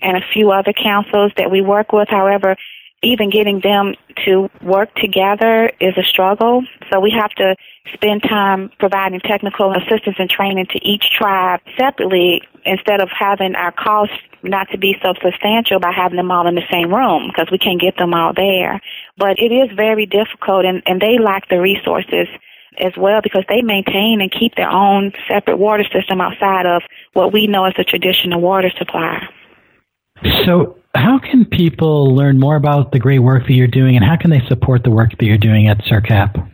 and 0.01 0.15
a 0.15 0.21
few 0.33 0.51
other 0.51 0.71
councils 0.71 1.33
that 1.35 1.51
we 1.51 1.59
work 1.59 1.91
with. 1.91 2.07
However, 2.07 2.55
even 3.01 3.29
getting 3.29 3.61
them 3.61 3.95
to 4.25 4.49
work 4.61 4.93
together 4.95 5.71
is 5.79 5.97
a 5.97 6.03
struggle. 6.03 6.63
So 6.91 6.99
we 6.99 7.11
have 7.11 7.31
to 7.31 7.55
spend 7.93 8.23
time 8.23 8.71
providing 8.77 9.21
technical 9.21 9.71
assistance 9.71 10.17
and 10.19 10.29
training 10.29 10.67
to 10.71 10.85
each 10.85 11.09
tribe 11.11 11.61
separately 11.77 12.41
instead 12.65 12.99
of 12.99 13.09
having 13.09 13.55
our 13.55 13.71
costs 13.71 14.15
not 14.43 14.69
to 14.71 14.77
be 14.77 14.95
so 15.01 15.13
substantial 15.23 15.79
by 15.79 15.91
having 15.91 16.17
them 16.17 16.31
all 16.31 16.47
in 16.47 16.55
the 16.55 16.67
same 16.71 16.93
room 16.93 17.27
because 17.29 17.49
we 17.51 17.57
can't 17.57 17.79
get 17.79 17.97
them 17.97 18.13
all 18.13 18.33
there. 18.33 18.81
But 19.17 19.39
it 19.39 19.51
is 19.51 19.69
very 19.75 20.05
difficult 20.05 20.65
and, 20.65 20.83
and 20.85 21.01
they 21.01 21.19
lack 21.19 21.47
the 21.49 21.61
resources 21.61 22.27
as 22.79 22.93
well 22.97 23.21
because 23.21 23.43
they 23.47 23.61
maintain 23.61 24.21
and 24.21 24.31
keep 24.31 24.55
their 24.55 24.69
own 24.69 25.13
separate 25.27 25.57
water 25.57 25.85
system 25.91 26.19
outside 26.21 26.65
of 26.65 26.81
what 27.13 27.31
we 27.31 27.47
know 27.47 27.65
as 27.65 27.73
a 27.77 27.83
traditional 27.83 28.41
water 28.41 28.71
supply. 28.77 29.27
So, 30.45 30.78
how 30.99 31.19
can 31.19 31.45
people 31.45 32.15
learn 32.15 32.39
more 32.39 32.55
about 32.55 32.91
the 32.91 32.97
great 32.99 33.19
work 33.19 33.45
that 33.47 33.53
you're 33.53 33.67
doing 33.67 33.95
and 33.95 34.03
how 34.03 34.17
can 34.17 34.29
they 34.29 34.41
support 34.47 34.83
the 34.83 34.91
work 34.91 35.17
that 35.17 35.25
you're 35.25 35.37
doing 35.37 35.67
at 35.67 35.79
SERCAP? 35.79 36.51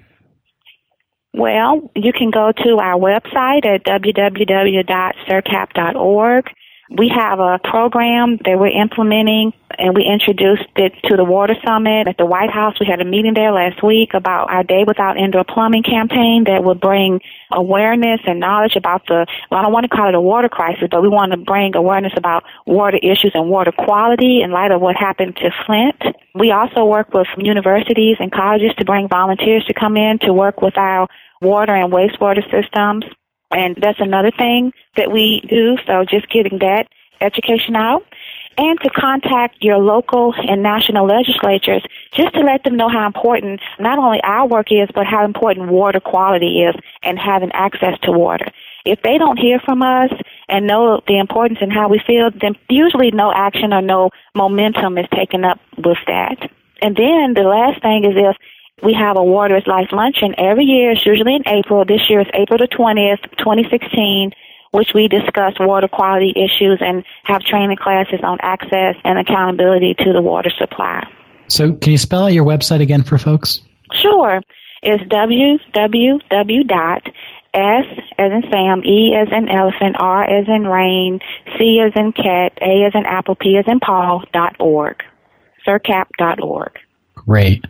Well, 1.34 1.92
you 1.96 2.14
can 2.14 2.30
go 2.32 2.54
to 2.64 2.78
our 2.78 2.98
website 2.98 3.66
at 3.66 3.84
www.sercap.org 3.84 6.46
we 6.90 7.10
have 7.10 7.40
a 7.40 7.60
program 7.64 8.38
that 8.46 8.60
we're 8.60 8.68
implementing 8.68 9.54
and 9.78 9.96
we 9.96 10.06
introduced 10.06 10.70
it 10.76 10.94
to 11.06 11.18
the 11.18 11.24
Water 11.24 11.56
Summit 11.66 12.08
at 12.08 12.18
the 12.18 12.26
White 12.26 12.52
House. 12.52 12.80
We 12.80 12.86
had 12.86 13.02
a 13.02 13.06
meeting 13.06 13.34
there 13.34 13.52
last 13.52 13.82
week 13.82 14.14
about 14.14 14.52
our 14.52 14.64
Day 14.64 14.84
Without 14.86 15.18
Indoor 15.18 15.44
Plumbing 15.44 15.82
campaign 15.82 16.44
that 16.46 16.64
will 16.64 16.76
bring 16.76 17.22
awareness 17.52 18.22
and 18.28 18.40
knowledge 18.40 18.76
about 18.76 19.08
the, 19.08 19.26
well, 19.50 19.60
I 19.60 19.64
don't 19.64 19.74
want 19.74 19.86
to 19.86 19.90
call 19.90 20.10
it 20.10 20.16
a 20.16 20.22
water 20.22 20.48
crisis, 20.48 20.88
but 20.92 21.02
we 21.02 21.10
want 21.10 21.32
to 21.32 21.38
bring 21.38 21.76
awareness 21.76 22.14
about 22.16 22.44
water 22.68 22.98
issues 22.98 23.32
and 23.34 23.50
water 23.50 23.72
quality 23.72 24.42
in 24.42 24.52
light 24.52 24.72
of 24.72 24.80
what 24.80 24.96
happened 24.96 25.38
to 25.38 25.50
Flint. 25.66 26.16
We 26.36 26.52
also 26.52 26.86
work 26.86 27.14
with 27.14 27.28
universities 27.38 28.18
and 28.20 28.32
colleges 28.32 28.72
to 28.78 28.86
bring 28.86 29.08
volunteers 29.08 29.66
to 29.66 29.74
come 29.74 29.98
in 29.98 30.20
to 30.20 30.34
work 30.34 30.62
with 30.62 30.78
our 30.78 31.08
water 31.42 31.74
and 31.74 31.92
wastewater 31.92 32.44
systems. 32.52 33.06
And 33.56 33.78
that's 33.78 34.02
another 34.02 34.32
thing 34.32 34.74
that 34.98 35.12
we 35.12 35.42
do. 35.50 35.78
So 35.88 36.04
just 36.04 36.30
getting 36.30 36.60
that 36.60 36.88
education 37.22 37.76
out 37.76 38.04
and 38.58 38.78
to 38.82 38.90
contact 38.90 39.64
your 39.64 39.78
local 39.78 40.34
and 40.36 40.62
national 40.62 41.08
legislatures 41.08 41.82
just 42.12 42.34
to 42.34 42.42
let 42.42 42.64
them 42.66 42.76
know 42.76 42.90
how 42.90 43.08
important 43.08 43.62
not 43.80 43.98
only 43.98 44.20
our 44.24 44.46
work 44.46 44.72
is, 44.72 44.90
but 44.94 45.06
how 45.06 45.24
important 45.24 45.70
water 45.72 46.02
quality 46.02 46.64
is 46.64 46.76
and 47.02 47.18
having 47.18 47.52
access 47.54 47.98
to 48.04 48.12
water. 48.12 48.48
If 48.84 49.02
they 49.02 49.18
don't 49.18 49.38
hear 49.38 49.60
from 49.60 49.82
us 49.82 50.12
and 50.50 50.68
know 50.68 51.02
the 51.08 51.18
importance 51.18 51.60
and 51.62 51.72
how 51.72 51.88
we 51.88 52.02
feel, 52.06 52.32
then 52.32 52.56
usually 52.70 53.12
no 53.12 53.32
action 53.34 53.74
or 53.74 53.82
no 53.82 54.12
momentum 54.36 54.98
is 54.98 55.08
taken 55.14 55.46
up 55.46 55.60
with 55.78 55.98
that. 56.08 56.52
And 56.82 56.96
then 56.96 57.34
the 57.34 57.44
last 57.44 57.82
thing 57.82 58.04
is 58.04 58.14
if 58.16 58.36
we 58.84 58.94
have 58.94 59.18
a 59.18 59.24
Water 59.24 59.56
is 59.58 59.66
Life 59.68 59.92
luncheon 59.92 60.36
every 60.38 60.66
year. 60.66 60.92
It's 60.92 61.06
usually 61.06 61.36
in 61.36 61.48
April. 61.48 61.86
This 61.86 62.10
year 62.10 62.22
is 62.22 62.28
April 62.34 62.58
the 62.58 62.68
20th, 62.68 63.24
2016, 63.38 64.32
which 64.72 64.90
we 64.94 65.08
discuss 65.08 65.54
water 65.60 65.88
quality 65.88 66.34
issues 66.36 66.80
and 66.82 67.04
have 67.24 67.42
training 67.42 67.78
classes 67.78 68.20
on 68.24 68.38
access 68.42 68.96
and 69.04 69.18
accountability 69.18 69.94
to 69.96 70.14
the 70.14 70.22
water 70.22 70.52
supply. 70.58 71.08
So, 71.48 71.74
can 71.74 71.92
you 71.92 71.98
spell 71.98 72.24
out 72.26 72.34
your 72.34 72.46
website 72.46 72.82
again 72.82 73.04
for 73.04 73.18
folks? 73.18 73.62
Sure. 73.94 74.42
It's 74.82 75.04
www 75.06 76.68
dot 76.68 77.08
S 77.54 77.86
as 78.18 78.32
in 78.32 78.44
Sam, 78.52 78.84
E 78.84 79.16
as 79.16 79.30
in 79.32 79.48
elephant, 79.48 79.96
R 79.98 80.24
as 80.24 80.48
in 80.48 80.68
rain, 80.68 81.22
C 81.58 81.80
as 81.80 81.94
in 81.96 82.12
cat, 82.12 82.52
A 82.62 82.84
as 82.84 82.94
in 82.94 83.06
apple, 83.06 83.36
P 83.36 83.58
as 83.58 83.66
in 83.68 83.80
Paul 83.80 84.24
dot 84.34 84.58
org. 84.60 85.02
SERCAP 85.66 86.08
dot 86.18 86.42
org. 86.42 86.78
Great. 87.16 87.64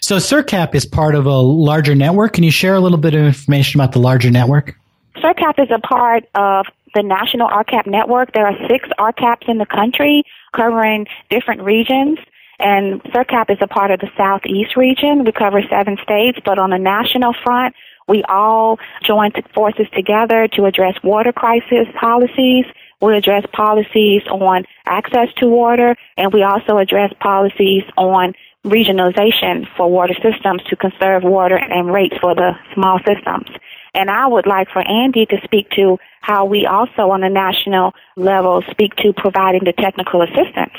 So 0.00 0.16
SERCAP 0.16 0.74
is 0.74 0.86
part 0.86 1.14
of 1.14 1.26
a 1.26 1.36
larger 1.36 1.94
network. 1.94 2.34
Can 2.34 2.44
you 2.44 2.50
share 2.50 2.74
a 2.74 2.80
little 2.80 2.98
bit 2.98 3.14
of 3.14 3.22
information 3.22 3.80
about 3.80 3.92
the 3.92 3.98
larger 3.98 4.30
network? 4.30 4.76
SERCAP 5.16 5.62
is 5.62 5.70
a 5.70 5.78
part 5.78 6.24
of 6.34 6.66
the 6.94 7.02
National 7.02 7.48
RCAP 7.48 7.86
network. 7.86 8.32
There 8.32 8.46
are 8.46 8.56
six 8.68 8.88
RCAPs 8.98 9.48
in 9.48 9.58
the 9.58 9.66
country 9.66 10.24
covering 10.54 11.06
different 11.30 11.62
regions. 11.62 12.18
And 12.58 13.02
SERCAP 13.04 13.50
is 13.50 13.58
a 13.60 13.66
part 13.66 13.90
of 13.90 14.00
the 14.00 14.10
Southeast 14.16 14.76
region. 14.76 15.24
We 15.24 15.32
cover 15.32 15.62
seven 15.68 15.98
states, 16.02 16.38
but 16.44 16.58
on 16.58 16.70
the 16.70 16.78
national 16.78 17.34
front, 17.42 17.74
we 18.08 18.22
all 18.24 18.78
join 19.02 19.32
forces 19.54 19.86
together 19.94 20.48
to 20.48 20.66
address 20.66 20.94
water 21.02 21.32
crisis 21.32 21.86
policies 21.98 22.66
We 23.00 23.16
address 23.16 23.44
policies 23.52 24.22
on 24.30 24.64
access 24.86 25.28
to 25.38 25.48
water, 25.48 25.96
and 26.16 26.32
we 26.32 26.44
also 26.44 26.78
address 26.78 27.12
policies 27.20 27.82
on 27.96 28.34
regionalization 28.64 29.66
for 29.76 29.90
water 29.90 30.14
systems 30.22 30.62
to 30.64 30.76
conserve 30.76 31.24
water 31.24 31.56
and 31.56 31.92
rates 31.92 32.16
for 32.20 32.34
the 32.34 32.52
small 32.74 32.98
systems. 32.98 33.48
And 33.94 34.08
I 34.10 34.26
would 34.26 34.46
like 34.46 34.68
for 34.70 34.80
Andy 34.80 35.26
to 35.26 35.36
speak 35.44 35.68
to 35.70 35.98
how 36.20 36.44
we 36.44 36.66
also 36.66 37.10
on 37.10 37.24
a 37.24 37.28
national 37.28 37.92
level 38.16 38.62
speak 38.70 38.94
to 38.96 39.12
providing 39.12 39.62
the 39.64 39.72
technical 39.72 40.22
assistance. 40.22 40.74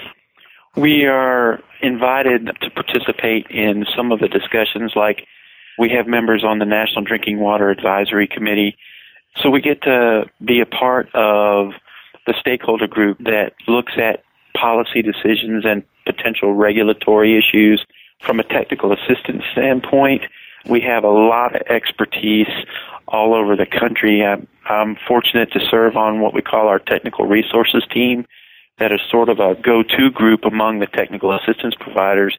We 0.75 1.05
are 1.05 1.59
invited 1.81 2.49
to 2.61 2.69
participate 2.71 3.47
in 3.51 3.85
some 3.95 4.11
of 4.11 4.19
the 4.19 4.27
discussions 4.27 4.93
like 4.95 5.27
we 5.77 5.89
have 5.89 6.07
members 6.07 6.43
on 6.43 6.59
the 6.59 6.65
National 6.65 7.03
Drinking 7.03 7.39
Water 7.39 7.69
Advisory 7.69 8.27
Committee. 8.27 8.77
So 9.41 9.49
we 9.49 9.61
get 9.61 9.81
to 9.83 10.25
be 10.43 10.61
a 10.61 10.65
part 10.65 11.13
of 11.13 11.73
the 12.25 12.33
stakeholder 12.39 12.87
group 12.87 13.17
that 13.19 13.53
looks 13.67 13.93
at 13.97 14.23
policy 14.55 15.01
decisions 15.01 15.65
and 15.65 15.83
potential 16.05 16.53
regulatory 16.53 17.37
issues 17.37 17.85
from 18.21 18.39
a 18.39 18.43
technical 18.43 18.93
assistance 18.93 19.43
standpoint. 19.51 20.23
We 20.67 20.81
have 20.81 21.03
a 21.03 21.09
lot 21.09 21.55
of 21.55 21.61
expertise 21.67 22.47
all 23.07 23.33
over 23.33 23.55
the 23.55 23.65
country. 23.65 24.23
I'm, 24.23 24.47
I'm 24.65 24.95
fortunate 25.07 25.51
to 25.51 25.59
serve 25.59 25.97
on 25.97 26.21
what 26.21 26.33
we 26.33 26.41
call 26.41 26.67
our 26.67 26.79
technical 26.79 27.25
resources 27.25 27.83
team 27.91 28.25
that 28.79 28.91
is 28.91 29.01
sort 29.09 29.29
of 29.29 29.39
a 29.39 29.55
go-to 29.55 30.09
group 30.09 30.45
among 30.45 30.79
the 30.79 30.87
technical 30.87 31.35
assistance 31.35 31.75
providers 31.79 32.37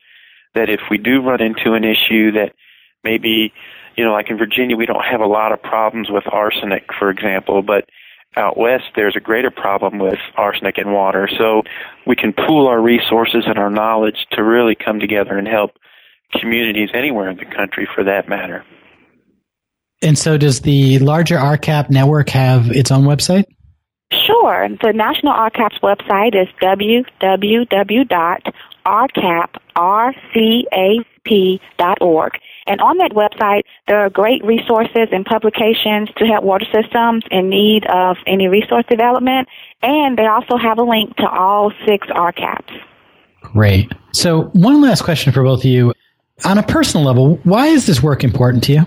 that 0.55 0.68
if 0.68 0.81
we 0.90 0.98
do 0.98 1.22
run 1.22 1.42
into 1.42 1.74
an 1.74 1.85
issue 1.85 2.33
that 2.33 2.55
maybe, 3.03 3.53
you 3.96 4.05
know, 4.05 4.12
like 4.12 4.31
in 4.31 4.38
Virginia, 4.38 4.77
we 4.77 4.87
don't 4.87 5.05
have 5.05 5.20
a 5.20 5.27
lot 5.27 5.53
of 5.53 5.62
problems 5.62 6.09
with 6.11 6.24
arsenic, 6.33 6.92
for 6.98 7.11
example, 7.11 7.62
but 7.62 7.88
out 8.37 8.57
west 8.57 8.85
there's 8.97 9.16
a 9.16 9.20
greater 9.20 9.51
problem 9.51 9.99
with 9.99 10.18
arsenic 10.37 10.79
in 10.79 10.92
water. 10.92 11.29
So 11.38 11.62
we 12.07 12.16
can 12.16 12.33
pool 12.33 12.66
our 12.66 12.81
resources 12.81 13.44
and 13.47 13.59
our 13.59 13.70
knowledge 13.70 14.27
to 14.33 14.42
really 14.42 14.75
come 14.75 15.01
together 15.01 15.37
and 15.37 15.47
help 15.47 15.73
communities 16.33 16.90
anywhere 16.94 17.31
in 17.31 17.37
the 17.37 17.44
country 17.44 17.88
for 17.94 18.05
that 18.05 18.29
matter. 18.29 18.64
And 20.03 20.18
so 20.18 20.37
does 20.37 20.61
the 20.61 20.99
larger 20.99 21.37
RCAP 21.37 21.90
network 21.90 22.29
have 22.31 22.70
its 22.70 22.90
own 22.90 23.05
website? 23.05 23.44
Sure. 24.12 24.68
The 24.83 24.92
National 24.92 25.33
RCAP's 25.33 25.79
website 25.79 26.35
is 26.35 26.49
www.rcap.org. 26.61 27.53
And 32.66 32.81
on 32.81 32.98
that 32.98 33.12
website, 33.12 33.62
there 33.87 33.98
are 34.00 34.11
great 34.11 34.44
resources 34.44 35.09
and 35.12 35.24
publications 35.24 36.09
to 36.16 36.27
help 36.27 36.44
water 36.44 36.66
systems 36.72 37.24
in 37.31 37.48
need 37.48 37.85
of 37.87 38.16
any 38.27 38.48
resource 38.48 38.85
development. 38.88 39.48
And 39.83 40.18
they 40.18 40.27
also 40.27 40.57
have 40.57 40.79
a 40.79 40.83
link 40.83 41.16
to 41.16 41.29
all 41.29 41.72
six 41.87 42.07
RCAPs. 42.09 42.72
Great. 43.42 43.92
So, 44.12 44.44
one 44.55 44.81
last 44.81 45.03
question 45.03 45.33
for 45.33 45.42
both 45.42 45.61
of 45.61 45.66
you. 45.66 45.92
On 46.44 46.59
a 46.59 46.62
personal 46.62 47.07
level, 47.07 47.38
why 47.44 47.66
is 47.68 47.87
this 47.87 48.03
work 48.03 48.24
important 48.24 48.64
to 48.64 48.72
you? 48.72 48.87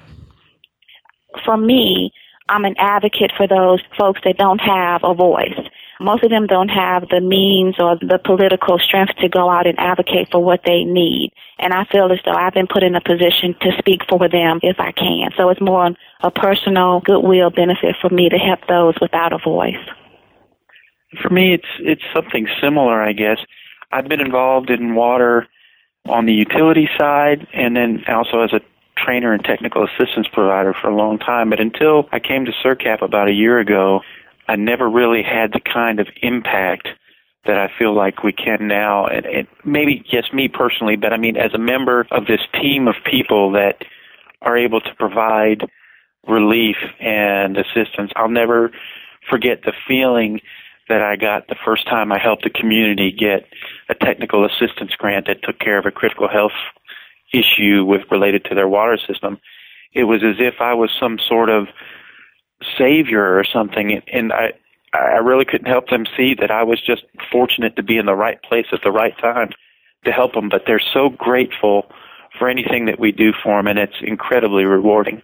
For 1.45 1.55
me, 1.55 2.11
I'm 2.49 2.65
an 2.65 2.75
advocate 2.77 3.31
for 3.37 3.47
those 3.47 3.81
folks 3.97 4.21
that 4.25 4.37
don't 4.37 4.59
have 4.59 5.01
a 5.03 5.13
voice. 5.13 5.57
Most 5.99 6.23
of 6.23 6.29
them 6.29 6.45
don't 6.45 6.69
have 6.69 7.09
the 7.09 7.21
means 7.21 7.75
or 7.79 7.97
the 7.97 8.19
political 8.23 8.77
strength 8.77 9.15
to 9.17 9.29
go 9.29 9.49
out 9.49 9.65
and 9.65 9.79
advocate 9.79 10.29
for 10.31 10.43
what 10.43 10.61
they 10.65 10.83
need. 10.83 11.31
And 11.57 11.73
I 11.73 11.85
feel 11.85 12.11
as 12.11 12.19
though 12.23 12.33
I've 12.33 12.53
been 12.53 12.67
put 12.67 12.83
in 12.83 12.95
a 12.95 13.01
position 13.01 13.55
to 13.61 13.71
speak 13.79 14.01
for 14.07 14.29
them 14.29 14.59
if 14.61 14.79
I 14.79 14.91
can. 14.91 15.31
So 15.35 15.49
it's 15.49 15.61
more 15.61 15.89
a 16.21 16.31
personal 16.31 16.99
goodwill 16.99 17.49
benefit 17.49 17.95
for 17.99 18.09
me 18.09 18.29
to 18.29 18.37
help 18.37 18.59
those 18.67 18.95
without 19.01 19.33
a 19.33 19.39
voice. 19.39 19.75
For 21.21 21.29
me, 21.29 21.53
it's 21.53 21.67
it's 21.79 22.03
something 22.13 22.47
similar, 22.61 23.01
I 23.01 23.13
guess. 23.13 23.39
I've 23.91 24.07
been 24.07 24.19
involved 24.21 24.69
in 24.69 24.93
water 24.93 25.47
on 26.05 26.25
the 26.25 26.33
utility 26.33 26.89
side, 26.97 27.47
and 27.53 27.75
then 27.75 28.03
also 28.07 28.41
as 28.41 28.53
a 28.53 28.59
trainer 28.97 29.33
and 29.33 29.43
technical 29.43 29.85
assistance 29.85 30.27
provider 30.31 30.73
for 30.73 30.89
a 30.89 30.95
long 30.95 31.17
time. 31.17 31.49
But 31.49 31.59
until 31.59 32.09
I 32.11 32.19
came 32.19 32.45
to 32.45 32.51
SERCAP 32.63 33.01
about 33.01 33.29
a 33.29 33.33
year 33.33 33.59
ago, 33.59 34.01
I 34.47 34.55
never 34.55 34.89
really 34.89 35.23
had 35.23 35.51
the 35.51 35.59
kind 35.59 35.99
of 35.99 36.07
impact 36.21 36.87
that 37.45 37.57
I 37.57 37.71
feel 37.77 37.93
like 37.93 38.23
we 38.23 38.33
can 38.33 38.67
now. 38.67 39.07
And, 39.07 39.25
and 39.25 39.47
maybe 39.65 40.03
just 40.09 40.33
me 40.33 40.47
personally, 40.47 40.95
but 40.95 41.13
I 41.13 41.17
mean, 41.17 41.37
as 41.37 41.53
a 41.53 41.59
member 41.59 42.05
of 42.11 42.27
this 42.27 42.41
team 42.61 42.87
of 42.87 42.95
people 43.09 43.53
that 43.53 43.83
are 44.41 44.57
able 44.57 44.81
to 44.81 44.95
provide 44.95 45.63
relief 46.27 46.75
and 46.99 47.57
assistance, 47.57 48.11
I'll 48.15 48.29
never 48.29 48.71
forget 49.29 49.61
the 49.63 49.73
feeling 49.87 50.41
that 50.89 51.01
I 51.01 51.15
got 51.15 51.47
the 51.47 51.55
first 51.65 51.85
time 51.85 52.11
I 52.11 52.19
helped 52.19 52.45
a 52.45 52.49
community 52.49 53.11
get 53.11 53.45
a 53.89 53.95
technical 53.95 54.45
assistance 54.45 54.91
grant 54.97 55.27
that 55.27 55.43
took 55.43 55.59
care 55.59 55.77
of 55.77 55.85
a 55.85 55.91
critical 55.91 56.29
health 56.29 56.53
issue 57.33 57.83
with 57.83 58.01
related 58.09 58.45
to 58.45 58.55
their 58.55 58.67
water 58.67 58.97
system. 58.97 59.39
It 59.93 60.05
was 60.05 60.23
as 60.23 60.35
if 60.39 60.55
I 60.61 60.73
was 60.73 60.91
some 60.97 61.19
sort 61.19 61.49
of 61.49 61.67
savior 62.77 63.37
or 63.37 63.43
something, 63.43 64.01
and 64.11 64.33
I 64.33 64.53
I 64.93 65.17
really 65.17 65.45
couldn't 65.45 65.67
help 65.67 65.89
them 65.89 66.05
see 66.15 66.33
that 66.35 66.49
I 66.49 66.63
was 66.63 66.81
just 66.81 67.03
fortunate 67.31 67.75
to 67.75 67.83
be 67.83 67.97
in 67.97 68.05
the 68.05 68.15
right 68.15 68.41
place 68.41 68.67
at 68.71 68.81
the 68.83 68.91
right 68.91 69.17
time 69.19 69.49
to 70.05 70.11
help 70.11 70.33
them. 70.33 70.49
But 70.49 70.63
they're 70.65 70.79
so 70.79 71.09
grateful 71.09 71.85
for 72.37 72.49
anything 72.49 72.85
that 72.85 72.99
we 72.99 73.11
do 73.11 73.33
for 73.43 73.57
them, 73.57 73.67
and 73.67 73.79
it's 73.79 73.97
incredibly 74.01 74.63
rewarding. 74.63 75.21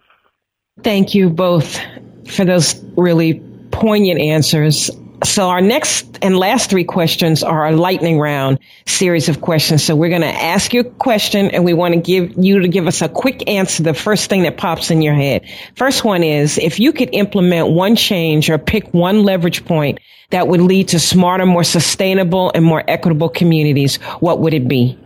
Thank 0.82 1.14
you 1.14 1.30
both 1.30 1.80
for 2.26 2.44
those 2.44 2.82
really 2.96 3.40
poignant 3.70 4.20
answers. 4.20 4.90
So 5.22 5.48
our 5.48 5.60
next 5.60 6.18
and 6.22 6.36
last 6.36 6.70
three 6.70 6.84
questions 6.84 7.42
are 7.42 7.66
a 7.66 7.72
lightning 7.72 8.18
round 8.18 8.58
series 8.86 9.28
of 9.28 9.40
questions. 9.40 9.84
So 9.84 9.94
we're 9.94 10.10
going 10.10 10.22
to 10.22 10.26
ask 10.26 10.74
you 10.74 10.80
a 10.80 10.84
question 10.84 11.50
and 11.50 11.64
we 11.64 11.72
want 11.72 11.94
to 11.94 12.00
give 12.00 12.34
you 12.36 12.60
to 12.60 12.68
give 12.68 12.86
us 12.86 13.00
a 13.00 13.08
quick 13.08 13.48
answer. 13.48 13.82
The 13.82 13.94
first 13.94 14.28
thing 14.28 14.42
that 14.42 14.56
pops 14.56 14.90
in 14.90 15.02
your 15.02 15.14
head. 15.14 15.48
First 15.76 16.04
one 16.04 16.22
is 16.22 16.58
if 16.58 16.80
you 16.80 16.92
could 16.92 17.10
implement 17.12 17.70
one 17.70 17.96
change 17.96 18.50
or 18.50 18.58
pick 18.58 18.92
one 18.92 19.22
leverage 19.22 19.64
point 19.64 20.00
that 20.30 20.48
would 20.48 20.60
lead 20.60 20.88
to 20.88 20.98
smarter, 20.98 21.46
more 21.46 21.64
sustainable 21.64 22.50
and 22.54 22.64
more 22.64 22.82
equitable 22.88 23.28
communities, 23.28 23.96
what 24.18 24.40
would 24.40 24.52
it 24.52 24.66
be? 24.66 24.98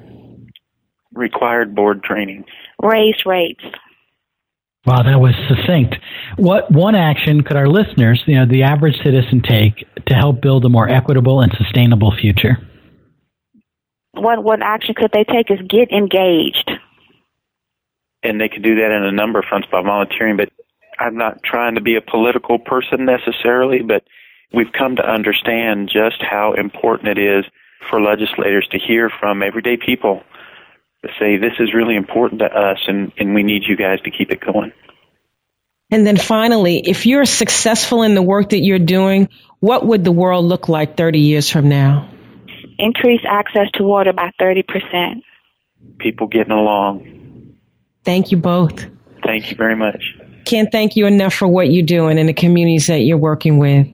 Required 1.13 1.75
board 1.75 2.03
training. 2.03 2.45
Raise 2.83 3.27
rates. 3.27 3.65
Wow, 4.87 5.03
that 5.03 5.21
was 5.21 5.35
succinct. 5.49 5.97
What 6.37 6.71
one 6.71 6.95
action 6.95 7.43
could 7.43 7.59
our 7.59 7.69
listeners, 7.69 8.23
you 8.27 8.37
know, 8.37 8.47
the 8.47 8.63
average 8.63 8.97
citizen 9.03 9.43
take 9.43 9.87
to 10.09 10.15
help 10.15 10.41
build 10.41 10.65
a 10.65 10.69
more 10.69 10.89
equitable 10.89 11.41
and 11.41 11.53
sustainable 11.57 12.13
future? 12.13 12.59
What 14.13 14.43
what 14.43 14.63
action 14.63 14.95
could 14.95 15.13
they 15.13 15.25
take 15.25 15.51
is 15.51 15.61
get 15.69 15.93
engaged. 15.93 16.71
And 18.23 18.41
they 18.41 18.49
can 18.49 18.63
do 18.63 18.77
that 18.77 18.91
in 18.91 19.05
a 19.05 19.13
number 19.13 19.39
of 19.39 19.45
fronts 19.45 19.69
by 19.71 19.81
volunteering, 19.81 20.37
but 20.37 20.51
I'm 20.99 21.17
not 21.17 21.43
trying 21.45 21.77
to 21.77 21.81
be 21.81 21.95
a 21.95 22.01
political 22.01 22.59
person 22.59 23.05
necessarily, 23.05 23.83
but 23.83 24.03
we've 24.53 24.73
come 24.73 24.97
to 24.97 25.09
understand 25.09 25.89
just 25.93 26.21
how 26.21 26.55
important 26.55 27.17
it 27.17 27.19
is 27.19 27.45
for 27.89 28.01
legislators 28.01 28.67
to 28.73 28.79
hear 28.79 29.09
from 29.21 29.43
everyday 29.43 29.77
people 29.77 30.23
to 31.05 31.09
say 31.19 31.37
this 31.37 31.53
is 31.61 31.73
really 31.75 31.95
important 31.95 32.41
to 32.41 32.47
us 32.47 32.79
and, 32.89 33.13
and 33.19 33.35
we 33.35 33.45
need 33.45 33.63
you 33.69 33.77
guys 33.77 34.01
to 34.01 34.11
keep 34.11 34.33
it 34.33 34.41
going. 34.41 34.73
And 35.91 36.07
then 36.07 36.17
finally, 36.17 36.83
if 36.85 37.07
you're 37.07 37.25
successful 37.25 38.03
in 38.03 38.15
the 38.15 38.23
work 38.23 38.51
that 38.51 38.61
you're 38.61 38.79
doing, 38.79 39.29
what 39.61 39.87
would 39.87 40.05
the 40.05 40.13
world 40.13 40.45
look 40.45 40.69
like 40.69 40.97
30 40.97 41.19
years 41.19 41.51
from 41.51 41.69
now? 41.69 42.09
Increase 42.79 43.23
access 43.27 43.69
to 43.75 43.83
water 43.83 44.13
by 44.13 44.31
30%. 44.41 45.23
People 45.99 46.29
getting 46.29 46.53
along. 46.53 47.57
Thank 48.05 48.31
you 48.31 48.39
both. 48.39 48.87
Thank 49.25 49.51
you 49.51 49.57
very 49.57 49.77
much. 49.77 50.17
Can't 50.45 50.71
thank 50.71 50.97
you 50.97 51.07
enough 51.07 51.35
for 51.35 51.49
what 51.49 51.71
you're 51.71 51.85
doing 51.85 52.19
in 52.19 52.27
the 52.27 52.33
communities 52.33 52.87
that 52.87 53.01
you're 53.01 53.19
working 53.19 53.59
with. 53.59 53.89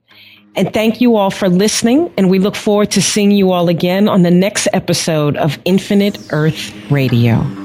And 0.55 0.71
thank 0.71 1.01
you 1.01 1.17
all 1.17 1.31
for 1.31 1.49
listening. 1.49 2.13
And 2.17 2.29
we 2.29 2.39
look 2.39 2.55
forward 2.55 2.91
to 2.91 3.01
seeing 3.01 3.31
you 3.31 3.51
all 3.51 3.67
again 3.67 4.07
on 4.07 4.21
the 4.23 4.31
next 4.31 4.69
episode 4.71 5.35
of 5.35 5.59
Infinite 5.65 6.17
Earth 6.31 6.73
Radio. 6.89 7.64